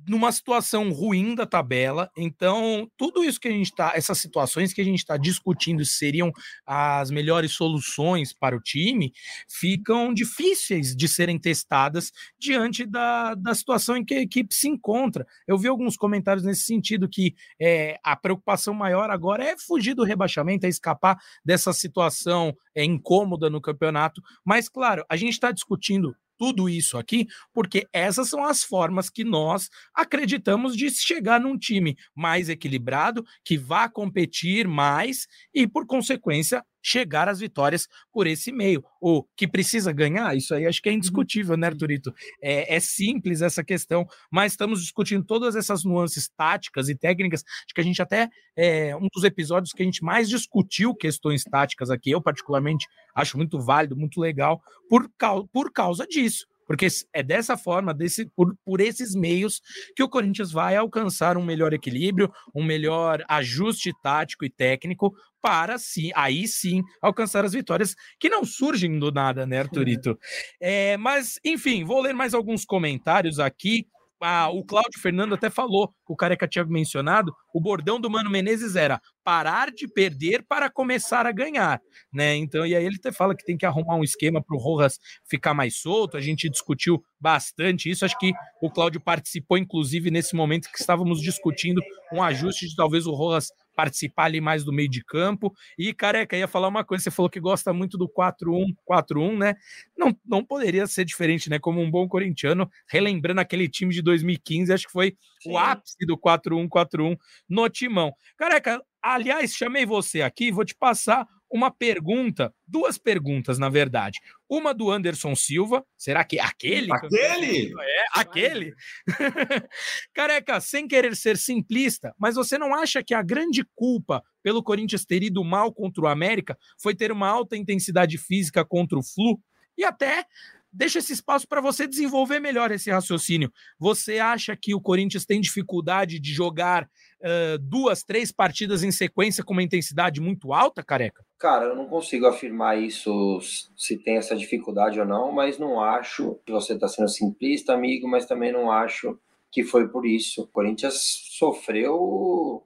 [0.07, 2.09] numa situação ruim da tabela.
[2.17, 6.31] Então, tudo isso que a gente está, essas situações que a gente está discutindo seriam
[6.65, 9.13] as melhores soluções para o time,
[9.47, 15.25] ficam difíceis de serem testadas diante da, da situação em que a equipe se encontra.
[15.47, 20.03] Eu vi alguns comentários nesse sentido que é, a preocupação maior agora é fugir do
[20.03, 24.21] rebaixamento, é escapar dessa situação é, incômoda no campeonato.
[24.43, 29.23] Mas, claro, a gente está discutindo tudo isso aqui, porque essas são as formas que
[29.23, 36.63] nós acreditamos de chegar num time mais equilibrado, que vá competir mais e, por consequência,
[36.83, 38.83] chegar às vitórias por esse meio.
[39.01, 40.97] O que precisa ganhar, isso aí acho que é uhum.
[40.97, 42.13] indiscutível, né, Arturito?
[42.41, 47.43] É, é simples essa questão, mas estamos discutindo todas essas nuances táticas e técnicas.
[47.43, 51.43] Acho que a gente até, é, um dos episódios que a gente mais discutiu questões
[51.43, 55.09] táticas aqui, eu particularmente acho muito válido, muito legal, por,
[55.51, 56.45] por causa disso.
[56.73, 59.61] Porque é dessa forma, desse, por, por esses meios,
[59.95, 65.77] que o Corinthians vai alcançar um melhor equilíbrio, um melhor ajuste tático e técnico para
[65.77, 70.17] sim, aí sim alcançar as vitórias que não surgem do nada, né, Arthurito?
[70.59, 73.85] É, mas, enfim, vou ler mais alguns comentários aqui
[74.23, 78.75] ah, o Cláudio Fernando até falou, o Careca tinha mencionado, o bordão do Mano Menezes
[78.75, 82.35] era parar de perder para começar a ganhar, né?
[82.35, 84.97] Então, e aí ele até fala que tem que arrumar um esquema para o Rojas
[85.25, 86.17] ficar mais solto.
[86.17, 88.05] A gente discutiu bastante isso.
[88.05, 93.05] Acho que o Cláudio participou, inclusive, nesse momento que estávamos discutindo um ajuste de talvez
[93.05, 95.53] o Rojas participar ali mais do meio de campo.
[95.77, 99.55] E, careca, ia falar uma coisa, você falou que gosta muito do 4-1, 4-1, né?
[99.97, 101.59] Não, não poderia ser diferente, né?
[101.59, 105.51] Como um bom corintiano, relembrando aquele time de 2015, acho que foi Sim.
[105.51, 107.17] o ápice do 4-1, 4-1
[107.49, 108.11] no timão.
[108.37, 114.19] Careca, aliás, chamei você aqui, vou te passar uma pergunta, duas perguntas, na verdade.
[114.49, 116.91] Uma do Anderson Silva, será que é aquele?
[116.91, 117.71] Aquele?
[117.79, 118.73] É, aquele.
[120.15, 125.05] Careca, sem querer ser simplista, mas você não acha que a grande culpa pelo Corinthians
[125.05, 129.39] ter ido mal contra o América foi ter uma alta intensidade física contra o Flu?
[129.77, 130.25] E até
[130.73, 133.51] deixa esse espaço para você desenvolver melhor esse raciocínio.
[133.77, 139.43] Você acha que o Corinthians tem dificuldade de jogar uh, duas, três partidas em sequência
[139.43, 141.23] com uma intensidade muito alta, careca?
[141.37, 143.39] Cara, eu não consigo afirmar isso
[143.77, 148.07] se tem essa dificuldade ou não, mas não acho que você está sendo simplista, amigo,
[148.07, 149.19] mas também não acho
[149.51, 150.41] que foi por isso.
[150.41, 150.95] O Corinthians
[151.37, 152.63] sofreu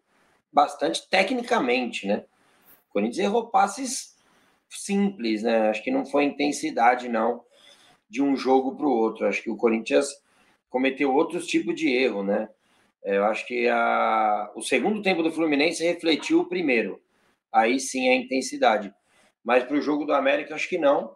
[0.51, 2.23] bastante tecnicamente, né?
[2.89, 4.15] O Corinthians errou passes
[4.69, 5.69] simples, né?
[5.69, 7.45] Acho que não foi intensidade, não
[8.09, 9.25] de um jogo para o outro.
[9.25, 10.09] Acho que o Corinthians
[10.69, 12.49] cometeu outros tipos de erro, né?
[13.03, 17.01] É, eu acho que a, o segundo tempo do Fluminense refletiu o primeiro.
[17.51, 18.93] Aí sim a intensidade.
[19.43, 21.15] Mas para o jogo do América, acho que não.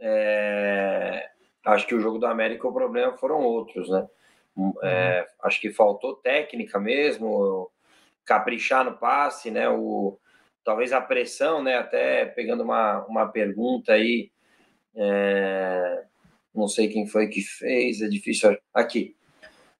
[0.00, 1.28] É,
[1.66, 4.06] acho que o jogo do América o problema foram outros, né?
[4.82, 7.70] É, acho que faltou técnica mesmo,
[8.24, 9.68] caprichar no passe, né?
[9.68, 10.18] O,
[10.64, 11.76] talvez a pressão, né?
[11.76, 14.30] Até pegando uma, uma pergunta aí
[14.94, 16.04] é,
[16.54, 18.56] não sei quem foi que fez, é difícil.
[18.72, 19.16] Aqui.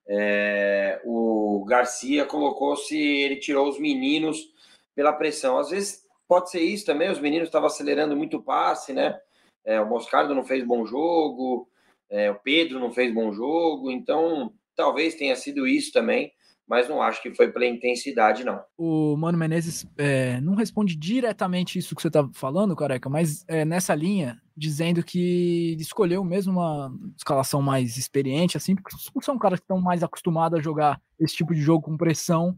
[0.07, 4.53] É, o Garcia colocou se ele tirou os meninos
[4.95, 5.59] pela pressão.
[5.59, 9.19] Às vezes pode ser isso também, os meninos estavam acelerando muito o passe, né?
[9.65, 11.69] É, o Moscardo não fez bom jogo,
[12.09, 16.33] é, o Pedro não fez bom jogo, então talvez tenha sido isso também
[16.71, 18.63] mas não acho que foi pela intensidade, não.
[18.79, 23.65] O Mano Menezes é, não responde diretamente isso que você está falando, careca, mas é,
[23.65, 29.65] nessa linha, dizendo que escolheu mesmo uma escalação mais experiente, assim, porque são caras que
[29.65, 32.57] estão mais acostumados a jogar esse tipo de jogo com pressão,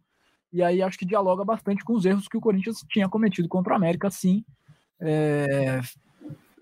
[0.52, 3.72] e aí acho que dialoga bastante com os erros que o Corinthians tinha cometido contra
[3.72, 4.44] o América, sim.
[5.00, 5.80] É,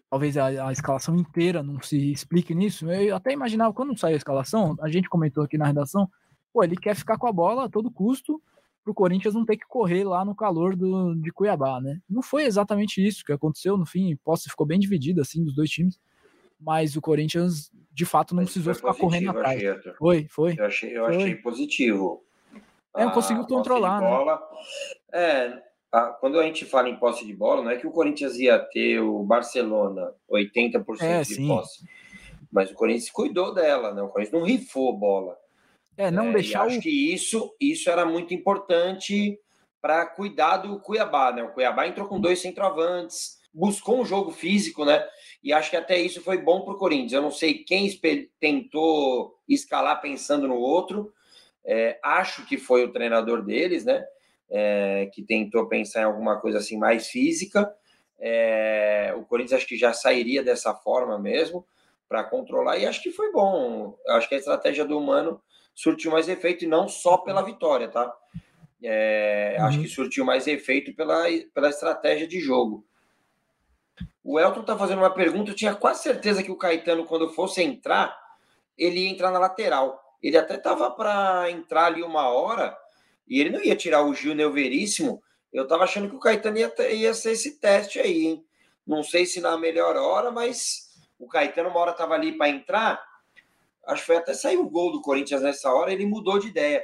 [0.09, 2.89] talvez a, a, escalação inteira não se explique nisso.
[2.89, 6.09] Eu até imaginava, quando saiu a escalação, a gente comentou aqui na redação,
[6.53, 8.41] pô, ele quer ficar com a bola a todo custo
[8.83, 12.01] para o Corinthians não ter que correr lá no calor do, de Cuiabá, né?
[12.09, 15.71] Não foi exatamente isso que aconteceu, no fim, posse ficou bem dividida, assim, dos dois
[15.71, 16.01] times,
[16.59, 19.65] mas o Corinthians, de fato, não mas precisou ficar positivo, correndo atrás.
[19.65, 20.55] Achei, foi, foi.
[20.59, 21.17] Eu achei, eu foi.
[21.17, 22.25] achei positivo.
[22.97, 24.39] É, conseguiu controlar, né?
[25.13, 28.37] É, a, quando a gente fala em posse de bola, não é que o Corinthians
[28.37, 31.47] ia ter o Barcelona 80% é, de sim.
[31.47, 31.85] posse,
[32.51, 34.03] mas o Corinthians cuidou dela, né?
[34.03, 35.37] O Corinthians não rifou bola.
[35.97, 36.63] É, não é, deixar.
[36.63, 39.39] acho que isso, isso era muito importante
[39.81, 41.43] para cuidar do Cuiabá, né?
[41.43, 45.07] O Cuiabá entrou com dois centroavantes, buscou um jogo físico, né?
[45.43, 47.13] E acho que até isso foi bom para o Corinthians.
[47.13, 47.89] Eu não sei quem
[48.39, 51.13] tentou escalar pensando no outro.
[51.65, 54.05] É, acho que foi o treinador deles, né?
[54.49, 57.73] É, que tentou pensar em alguma coisa assim mais física.
[58.19, 61.67] É, o Corinthians acho que já sairia dessa forma mesmo
[62.09, 63.97] para controlar e acho que foi bom.
[64.09, 65.41] Acho que a estratégia do Mano
[65.75, 68.13] surtiu mais efeito e não só pela vitória, tá?
[68.83, 69.67] É, uhum.
[69.67, 72.85] Acho que surtiu mais efeito pela, pela estratégia de jogo.
[74.23, 77.63] O Elton tá fazendo uma pergunta, eu tinha quase certeza que o Caetano, quando fosse
[77.63, 78.17] entrar,
[78.77, 80.01] ele ia entrar na lateral.
[80.23, 82.77] Ele até tava para entrar ali uma hora
[83.27, 85.23] e ele não ia tirar o Gil Veríssimo.
[85.53, 88.45] Eu tava achando que o Caetano ia, ia ser esse teste aí, hein?
[88.87, 93.10] Não sei se na melhor hora, mas o Caetano uma hora tava ali para entrar
[93.91, 96.83] acho que foi até sair o gol do Corinthians nessa hora, ele mudou de ideia.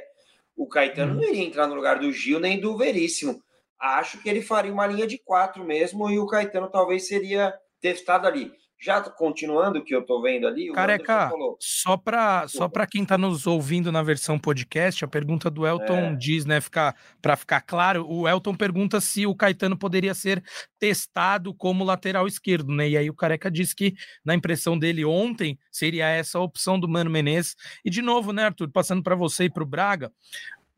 [0.55, 1.21] O Caetano uhum.
[1.21, 3.41] não iria entrar no lugar do Gil nem do Veríssimo.
[3.79, 8.27] Acho que ele faria uma linha de quatro mesmo e o Caetano talvez seria testado
[8.27, 8.51] ali.
[8.79, 13.17] Já continuando o que eu tô vendo ali, Careca, só para só para quem tá
[13.17, 16.15] nos ouvindo na versão podcast, a pergunta do Elton é.
[16.15, 20.43] diz, né, ficar para ficar claro, o Elton pergunta se o Caetano poderia ser
[20.77, 22.89] testado como lateral esquerdo, né?
[22.89, 26.87] E aí o Careca disse que na impressão dele ontem seria essa a opção do
[26.87, 27.55] Mano Menezes.
[27.83, 30.11] E de novo, né, Arthur, passando para você e para o Braga,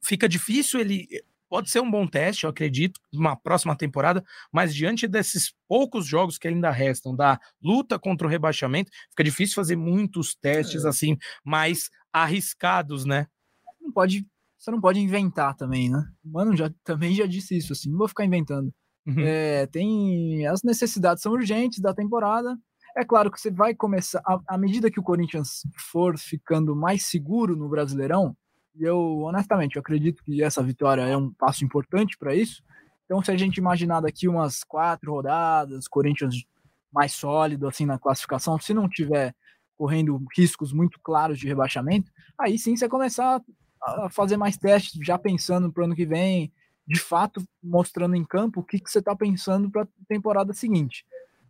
[0.02, 1.08] fica difícil ele
[1.50, 6.38] Pode ser um bom teste, eu acredito, uma próxima temporada, mas diante desses poucos jogos
[6.38, 10.88] que ainda restam da luta contra o rebaixamento, fica difícil fazer muitos testes é.
[10.88, 13.26] assim mais arriscados, né?
[13.82, 14.28] Não pode,
[14.60, 16.06] você não pode inventar também, né?
[16.24, 18.72] Mano, já também já disse isso assim, não vou ficar inventando.
[19.08, 19.20] Uhum.
[19.20, 22.56] É, tem as necessidades são urgentes da temporada.
[22.96, 27.56] É claro que você vai começar à medida que o Corinthians for ficando mais seguro
[27.56, 28.36] no Brasileirão,
[28.80, 32.64] e eu, honestamente, eu acredito que essa vitória é um passo importante para isso.
[33.04, 36.46] Então, se a gente imaginar daqui umas quatro rodadas, Corinthians
[36.92, 39.36] mais sólido assim na classificação, se não tiver
[39.78, 43.42] correndo riscos muito claros de rebaixamento, aí sim você começar
[43.82, 46.52] a fazer mais testes, já pensando para o ano que vem,
[46.88, 51.06] de fato mostrando em campo o que, que você está pensando para a temporada seguinte.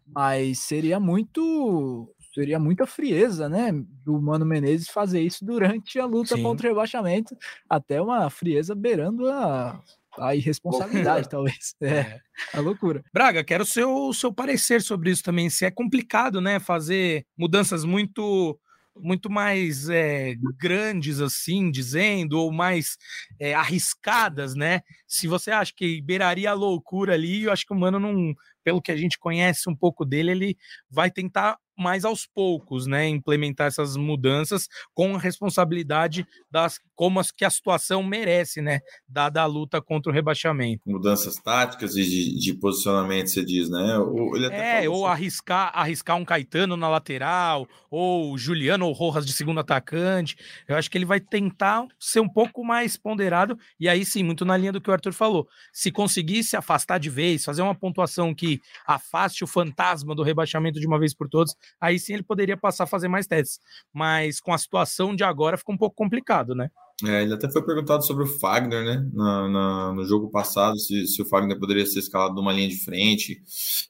[0.05, 3.71] Mas seria muito seria muita frieza, né,
[4.05, 6.43] do Mano Menezes fazer isso durante a luta Sim.
[6.43, 7.35] contra o rebaixamento,
[7.69, 9.81] até uma frieza beirando a,
[10.17, 11.75] a irresponsabilidade, talvez.
[11.81, 12.21] É, é,
[12.53, 13.03] a loucura.
[13.13, 15.49] Braga, quero o seu, seu parecer sobre isso também.
[15.49, 18.59] Se é complicado, né, fazer mudanças muito
[19.01, 22.97] muito mais é, grandes, assim, dizendo, ou mais
[23.39, 24.81] é, arriscadas, né?
[25.07, 28.81] Se você acha que beiraria a loucura ali, eu acho que o Mano não, pelo
[28.81, 30.57] que a gente conhece um pouco dele, ele
[30.89, 37.31] vai tentar mais aos poucos, né, implementar essas mudanças com a responsabilidade das como as,
[37.31, 40.81] que a situação merece, né, dada a luta contra o rebaixamento.
[40.85, 43.97] Mudanças táticas e de, de posicionamento, você diz, né?
[43.97, 49.61] Ou, é, ou arriscar, arriscar um Caetano na lateral, ou Juliano ou Rojas de segundo
[49.61, 50.35] atacante.
[50.67, 54.43] Eu acho que ele vai tentar ser um pouco mais ponderado, e aí sim, muito
[54.43, 55.47] na linha do que o Arthur falou.
[55.71, 60.79] Se conseguir se afastar de vez, fazer uma pontuação que afaste o fantasma do rebaixamento
[60.79, 63.59] de uma vez por todas, aí sim ele poderia passar a fazer mais testes.
[63.93, 66.69] Mas com a situação de agora fica um pouco complicado, né?
[67.05, 69.09] É, ele até foi perguntado sobre o Fagner, né?
[69.13, 72.83] Na, na, no jogo passado, se, se, o Fagner poderia ser escalado numa linha de
[72.83, 73.41] frente.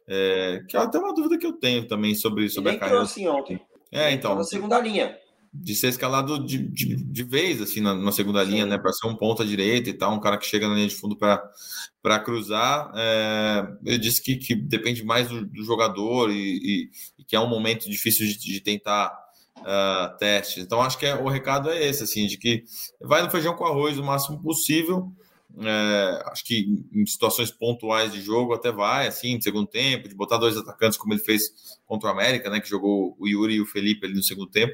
[0.08, 3.04] É, que é até uma dúvida que eu tenho também sobre, sobre ele a carreira.
[3.04, 3.60] assim ontem.
[3.92, 4.36] É, então.
[4.36, 5.18] Na segunda linha.
[5.52, 8.70] De ser escalado de, de, de vez, assim, na, na segunda linha, Sim.
[8.70, 8.78] né?
[8.78, 11.18] Para ser um ponta direita e tal, um cara que chega na linha de fundo
[11.18, 12.92] para cruzar.
[12.96, 17.40] É, eu disse que, que depende mais do, do jogador e, e, e, que é
[17.40, 19.12] um momento difícil de, de tentar
[19.58, 20.64] uh, testes.
[20.64, 22.64] Então, acho que é, o recado é esse, assim, de que
[23.02, 25.12] vai no feijão com arroz o máximo possível.
[25.58, 30.16] É, acho que em situações pontuais de jogo até vai, assim, no segundo tempo, de
[30.16, 32.60] botar dois atacantes, como ele fez contra o América, né?
[32.60, 34.74] Que jogou o Yuri e o Felipe ali no segundo tempo.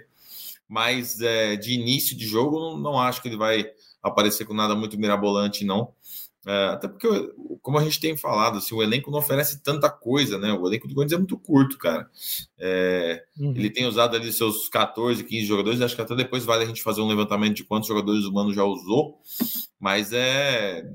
[0.68, 3.66] Mas é, de início de jogo, não, não acho que ele vai
[4.02, 5.94] aparecer com nada muito mirabolante, não.
[6.46, 7.08] É, até porque,
[7.62, 10.54] como a gente tem falado, assim, o elenco não oferece tanta coisa, né?
[10.54, 12.08] O elenco do Corinthians é muito curto, cara.
[12.60, 13.52] É, uhum.
[13.56, 16.84] Ele tem usado ali seus 14, 15 jogadores, acho que até depois vale a gente
[16.84, 19.20] fazer um levantamento de quantos jogadores humanos já usou,
[19.80, 20.88] mas é.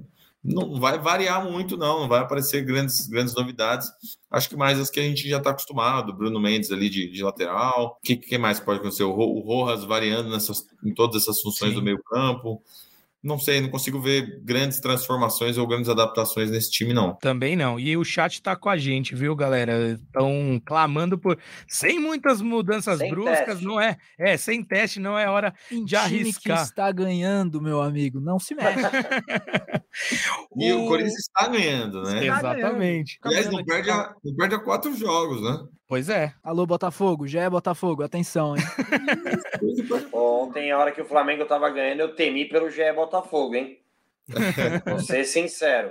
[0.43, 3.91] Não vai variar muito, não, não vai aparecer grandes, grandes novidades.
[4.31, 7.23] Acho que mais as que a gente já está acostumado, Bruno Mendes ali de, de
[7.23, 7.99] lateral.
[7.99, 9.05] O que, que, mais pode acontecer?
[9.05, 11.77] O, o Rojas variando nessas, em todas essas funções Sim.
[11.77, 12.63] do meio campo
[13.23, 17.15] não sei, não consigo ver grandes transformações ou grandes adaptações nesse time, não.
[17.17, 17.79] Também não.
[17.79, 19.93] E o chat tá com a gente, viu, galera?
[19.93, 21.39] Estão clamando por.
[21.69, 23.65] Sem muitas mudanças sem bruscas, teste.
[23.65, 23.99] não é?
[24.19, 26.57] É, sem teste, não é hora em de arriscar.
[26.57, 28.81] que está ganhando, meu amigo, não se mexe.
[30.57, 30.85] e o...
[30.85, 32.27] o Corinthians está ganhando, né?
[32.27, 33.19] Exatamente.
[33.23, 35.59] Aliás, não perde, a, não perde a quatro jogos, né?
[35.91, 36.33] Pois é.
[36.41, 38.63] Alô, Botafogo, já é Botafogo, atenção, hein?
[40.13, 43.81] Ontem, a hora que o Flamengo tava ganhando, eu temi pelo GE Botafogo, hein?
[44.87, 45.91] Vou ser sincero.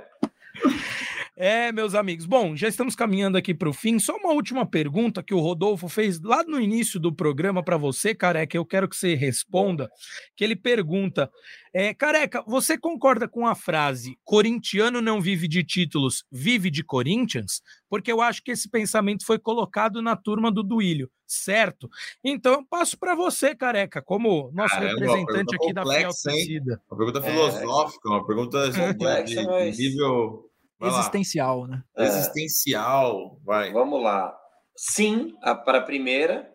[1.41, 2.25] É, meus amigos.
[2.25, 3.97] Bom, já estamos caminhando aqui para o fim.
[3.97, 8.13] Só uma última pergunta que o Rodolfo fez lá no início do programa para você,
[8.13, 8.57] Careca.
[8.57, 9.89] Eu quero que você responda.
[10.35, 11.31] Que ele pergunta:
[11.73, 17.61] é, Careca, você concorda com a frase "corintiano não vive de títulos, vive de Corinthians"?
[17.89, 21.89] Porque eu acho que esse pensamento foi colocado na turma do Duílio, certo?
[22.21, 26.81] Então eu passo para você, Careca, como nosso Caramba, representante aqui da Fiel Torcida.
[26.91, 27.31] Uma pergunta é.
[27.31, 30.48] filosófica, uma pergunta de, de, de nível
[30.81, 31.83] Existencial, né?
[31.97, 32.05] É.
[32.05, 33.71] Existencial, vai.
[33.71, 34.35] Vamos lá.
[34.75, 36.49] Sim para a primeira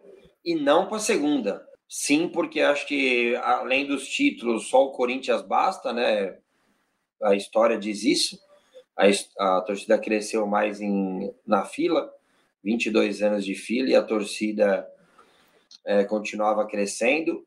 [0.44, 1.66] e não para a segunda.
[1.88, 6.38] Sim, porque acho que além dos títulos, só o Corinthians basta, né?
[7.22, 8.38] A história diz isso.
[8.96, 12.12] A, a torcida cresceu mais em, na fila,
[12.62, 14.88] 22 anos de fila, e a torcida
[15.84, 17.46] é, continuava crescendo.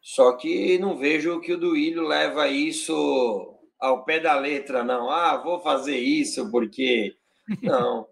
[0.00, 3.51] Só que não vejo que o Duílio leva isso
[3.82, 5.10] ao pé da letra, não.
[5.10, 7.14] Ah, vou fazer isso porque.
[7.60, 8.06] Não.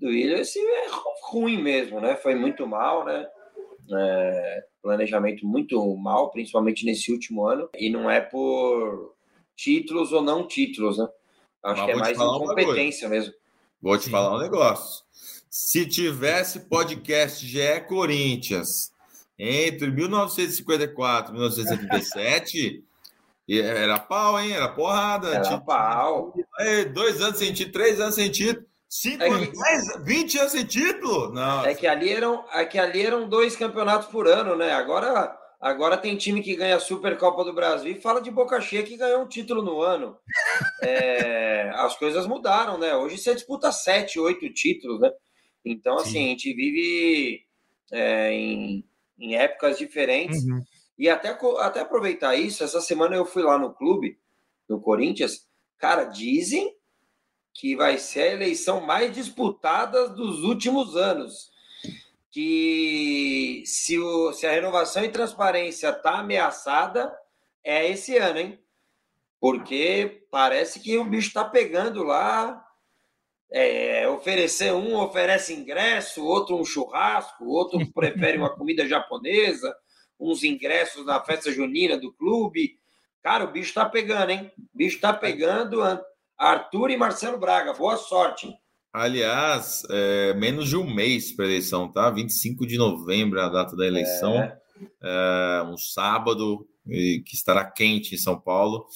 [0.00, 0.86] Do Williams é
[1.22, 2.16] ruim mesmo, né?
[2.16, 3.26] Foi muito mal, né?
[3.90, 7.68] É, planejamento muito mal, principalmente nesse último ano.
[7.74, 9.14] E não é por
[9.56, 11.08] títulos ou não títulos, né?
[11.62, 13.32] Acho Mas que é mais incompetência mesmo.
[13.80, 14.10] Vou te Sim.
[14.10, 15.04] falar um negócio.
[15.48, 18.92] Se tivesse podcast GE Corinthians
[19.38, 22.87] entre 1954 e 1977.
[23.48, 24.52] E era pau, hein?
[24.52, 25.28] Era porrada.
[25.28, 26.34] Era tinha, pau.
[26.92, 30.66] dois anos sem título, três anos sem título, cinco é anos, dez, vinte anos sem
[30.66, 31.32] título.
[31.32, 31.64] Não.
[31.64, 34.72] É que, ali eram, é que ali eram dois campeonatos por ano, né?
[34.72, 38.82] Agora, agora tem time que ganha a Supercopa do Brasil e fala de boca cheia
[38.82, 40.18] que ganhou um título no ano.
[40.82, 42.94] É, as coisas mudaram, né?
[42.96, 45.10] Hoje você disputa sete, oito títulos, né?
[45.64, 46.26] Então, assim, Sim.
[46.26, 47.40] a gente vive
[47.90, 48.84] é, em,
[49.18, 50.44] em épocas diferentes.
[50.44, 50.62] Uhum.
[50.98, 51.28] E até,
[51.60, 54.18] até aproveitar isso, essa semana eu fui lá no clube,
[54.68, 55.46] no Corinthians.
[55.78, 56.76] Cara, dizem
[57.54, 61.50] que vai ser a eleição mais disputada dos últimos anos.
[62.30, 67.16] Que se, o, se a renovação e transparência está ameaçada,
[67.62, 68.58] é esse ano, hein?
[69.40, 72.64] Porque parece que o bicho está pegando lá.
[73.50, 79.74] É, oferecer um oferece ingresso, outro um churrasco, outro prefere uma comida japonesa,
[80.18, 82.78] uns ingressos na festa junina do clube.
[83.22, 84.50] Cara, o bicho tá pegando, hein?
[84.58, 85.80] O bicho tá pegando.
[86.36, 88.48] Arthur e Marcelo Braga, boa sorte.
[88.92, 92.10] Aliás, é, menos de um mês para a eleição, tá?
[92.10, 94.34] 25 de novembro é a data da eleição.
[94.34, 94.58] É.
[95.02, 98.86] É, um sábado que estará quente em São Paulo.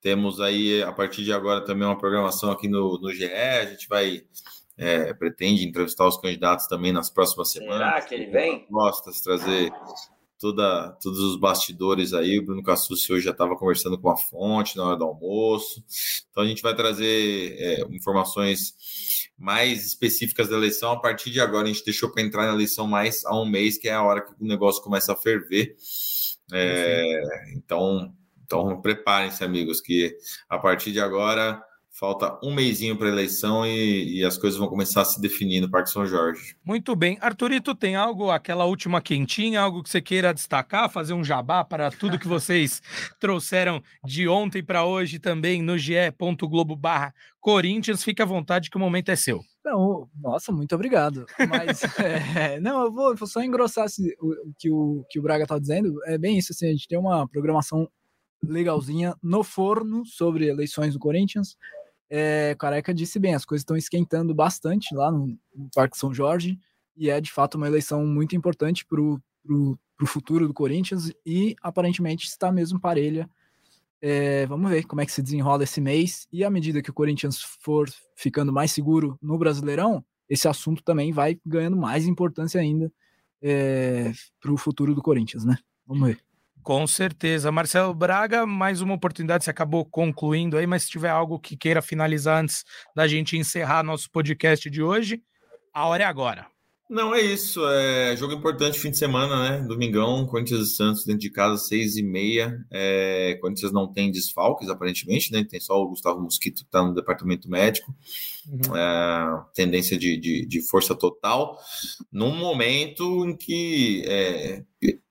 [0.00, 3.24] Temos aí, a partir de agora, também uma programação aqui no, no GE.
[3.24, 4.22] A gente vai.
[4.78, 7.88] É, pretende entrevistar os candidatos também nas próximas semanas.
[7.88, 8.60] Será que ele vem?
[8.60, 9.70] Propostas, trazer
[10.40, 12.38] toda, todos os bastidores aí.
[12.38, 15.84] O Bruno Cassucci hoje já estava conversando com a fonte na hora do almoço.
[16.30, 20.92] Então a gente vai trazer é, informações mais específicas da eleição.
[20.92, 23.76] A partir de agora, a gente deixou para entrar na eleição mais a um mês,
[23.76, 25.76] que é a hora que o negócio começa a ferver.
[26.52, 28.12] É, então,
[28.44, 30.16] então preparem-se, amigos, que
[30.48, 31.62] a partir de agora
[31.92, 35.60] Falta um mêsinho para a eleição e, e, as coisas vão começar a se definir
[35.60, 36.56] no Parque São Jorge.
[36.64, 37.18] Muito bem.
[37.20, 41.90] Arthurito, tem algo, aquela última quentinha, algo que você queira destacar, fazer um jabá para
[41.90, 42.80] tudo que vocês
[43.18, 48.04] trouxeram de ontem para hoje também no ge.globo barra Corinthians?
[48.04, 49.40] Fique à vontade que o momento é seu.
[49.64, 51.26] Não, nossa, muito obrigado.
[51.48, 55.42] Mas, é, não, eu vou, vou só engrossar esse, o, que, o que o Braga
[55.42, 55.92] está dizendo.
[56.06, 57.90] É bem isso, assim, a gente tem uma programação
[58.42, 61.56] legalzinha no forno sobre eleições do Corinthians
[62.10, 66.58] é, Careca disse bem, as coisas estão esquentando bastante lá no, no, Parque São Jorge
[66.96, 69.18] e é de fato uma eleição muito importante para o
[70.06, 73.30] futuro do Corinthians e aparentemente está mesmo parelha.
[74.02, 76.94] É, vamos ver como é que se desenrola esse mês e à medida que o
[76.94, 82.92] Corinthians for ficando mais seguro no Brasileirão, esse assunto também vai ganhando mais importância ainda
[83.40, 85.58] é, para o futuro do Corinthians, né?
[85.86, 86.29] Vamos ver.
[86.62, 87.50] Com certeza.
[87.50, 91.80] Marcelo Braga, mais uma oportunidade, você acabou concluindo aí, mas se tiver algo que queira
[91.80, 95.22] finalizar antes da gente encerrar nosso podcast de hoje,
[95.72, 96.46] a hora é agora.
[96.90, 97.64] Não, é isso.
[97.68, 99.64] É jogo importante fim de semana, né?
[99.64, 102.66] Domingão, Corinthians e Santos dentro de casa, seis e meia.
[102.68, 105.44] É, Corinthians não tem desfalques, aparentemente, né?
[105.48, 107.94] Tem só o Gustavo Mosquito que está no departamento médico.
[108.44, 108.76] Uhum.
[108.76, 111.56] É, tendência de, de, de, força total.
[112.10, 114.64] Num momento em que é,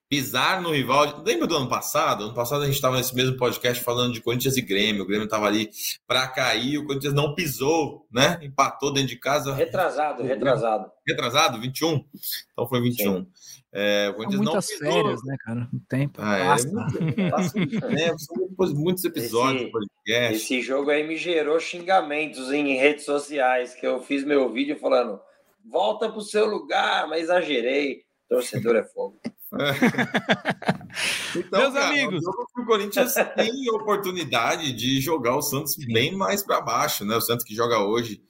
[0.10, 1.22] pisar no rival.
[1.24, 2.24] Lembra do ano passado?
[2.24, 5.03] Ano passado a gente estava nesse mesmo podcast falando de Corinthians e Grêmio.
[5.03, 5.70] O Grêmio estava ali
[6.07, 8.39] para cair, o Corinthians não pisou, né?
[8.41, 9.53] Empatou dentro de casa.
[9.53, 10.91] Retrasado, retrasado.
[11.07, 12.03] Retrasado, 21?
[12.51, 13.28] Então foi 21.
[13.72, 14.93] É, o Corinthians muitas não pisou.
[14.93, 15.70] férias, né, cara?
[15.72, 16.70] O tempo ah, passa.
[17.16, 18.74] É, passa né?
[18.74, 20.36] Muitos episódios esse, podcast.
[20.36, 25.22] Esse jogo aí me gerou xingamentos em redes sociais, que eu fiz meu vídeo falando
[25.70, 28.01] volta para o seu lugar, mas exagerei.
[28.28, 29.20] Torcedor é fogo.
[31.36, 35.91] então, Meus cara, amigos, o Corinthians tem oportunidade de jogar o Santos Sim.
[35.91, 37.16] bem mais para baixo, né?
[37.16, 38.22] O Santos que joga hoje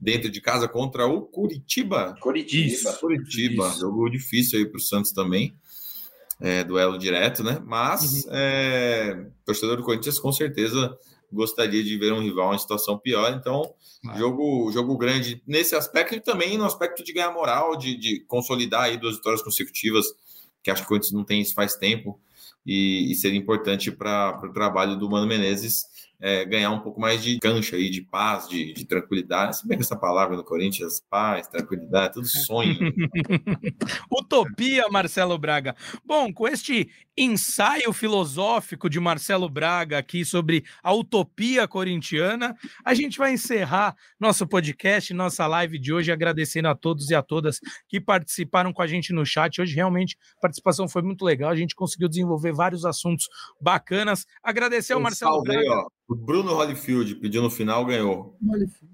[0.00, 2.14] dentro de casa contra o Curitiba.
[2.20, 2.66] Curitiba.
[2.66, 3.68] Isso, Curitiba.
[3.68, 3.80] Isso.
[3.80, 5.54] Jogo difícil aí para o Santos também.
[6.40, 7.60] É, duelo direto, né?
[7.64, 8.30] Mas uhum.
[8.32, 10.96] é, torcedor do Corinthians com certeza
[11.32, 13.32] gostaria de ver um rival em situação pior.
[13.32, 13.74] Então,
[14.16, 18.84] jogo, jogo grande nesse aspecto e também no aspecto de ganhar moral, de, de consolidar
[18.84, 20.06] aí duas vitórias consecutivas
[20.68, 22.20] que acho que o Corinthians não tem isso faz tempo
[22.66, 25.84] e, e seria importante para o trabalho do Mano Menezes
[26.20, 29.58] é, ganhar um pouco mais de cancha aí, de paz, de, de tranquilidade.
[29.58, 32.76] Se bem que essa palavra no Corinthians, paz, tranquilidade, tudo sonho.
[34.10, 35.76] Utopia, Marcelo Braga.
[36.04, 43.18] Bom, com este ensaio filosófico de Marcelo Braga aqui sobre a utopia corintiana, a gente
[43.18, 47.58] vai encerrar nosso podcast, nossa live de hoje, agradecendo a todos e a todas
[47.88, 49.60] que participaram com a gente no chat.
[49.60, 53.28] Hoje, realmente, a participação foi muito legal, a gente conseguiu desenvolver vários assuntos
[53.60, 54.24] bacanas.
[54.42, 55.70] Agradecer ao Marcelo Braga.
[55.70, 55.88] Ó.
[56.08, 58.34] O Bruno Holyfield pediu no final, ganhou.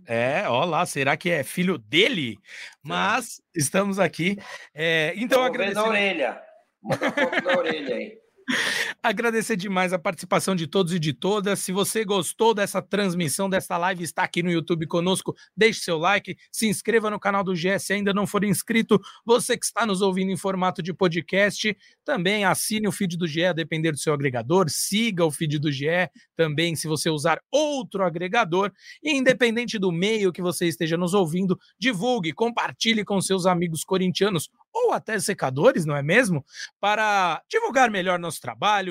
[0.05, 2.37] É, ó lá, será que é filho dele?
[2.83, 4.37] Mas estamos aqui.
[4.75, 5.77] É, então, agradecer.
[5.77, 6.43] na orelha.
[6.83, 8.19] Manda foto na orelha aí.
[9.07, 11.59] Agradecer demais a participação de todos e de todas.
[11.59, 16.39] Se você gostou dessa transmissão, dessa live, está aqui no YouTube conosco, deixe seu like,
[16.51, 18.99] se inscreva no canal do GE se ainda não for inscrito.
[19.23, 23.45] Você que está nos ouvindo em formato de podcast, também assine o feed do GE,
[23.45, 28.05] a depender do seu agregador, siga o feed do GE também, se você usar outro
[28.05, 28.73] agregador.
[29.03, 34.49] E independente do meio que você esteja nos ouvindo, divulgue, compartilhe com seus amigos corintianos
[34.75, 36.45] ou até secadores, não é mesmo?
[36.81, 38.41] Para divulgar melhor nosso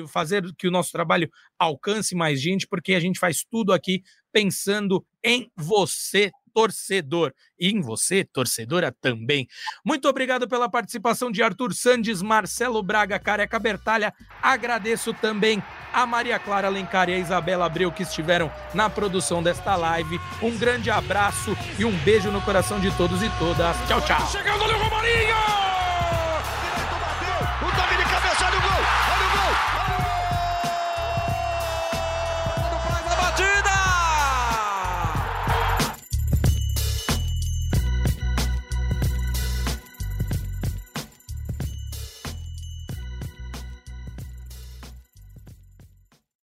[0.08, 4.02] fazer que o nosso trabalho alcance mais gente, porque a gente faz tudo aqui
[4.32, 9.46] pensando em você, torcedor, e em você, torcedora, também.
[9.84, 14.12] Muito obrigado pela participação de Arthur Sandes, Marcelo Braga, Careca Bertalha.
[14.42, 19.76] Agradeço também a Maria Clara Alencar e a Isabela Abreu que estiveram na produção desta
[19.76, 20.20] live.
[20.42, 23.76] Um grande abraço e um beijo no coração de todos e todas.
[23.86, 24.26] Tchau, tchau.
[24.30, 25.43] Chegando ali o Romarinho!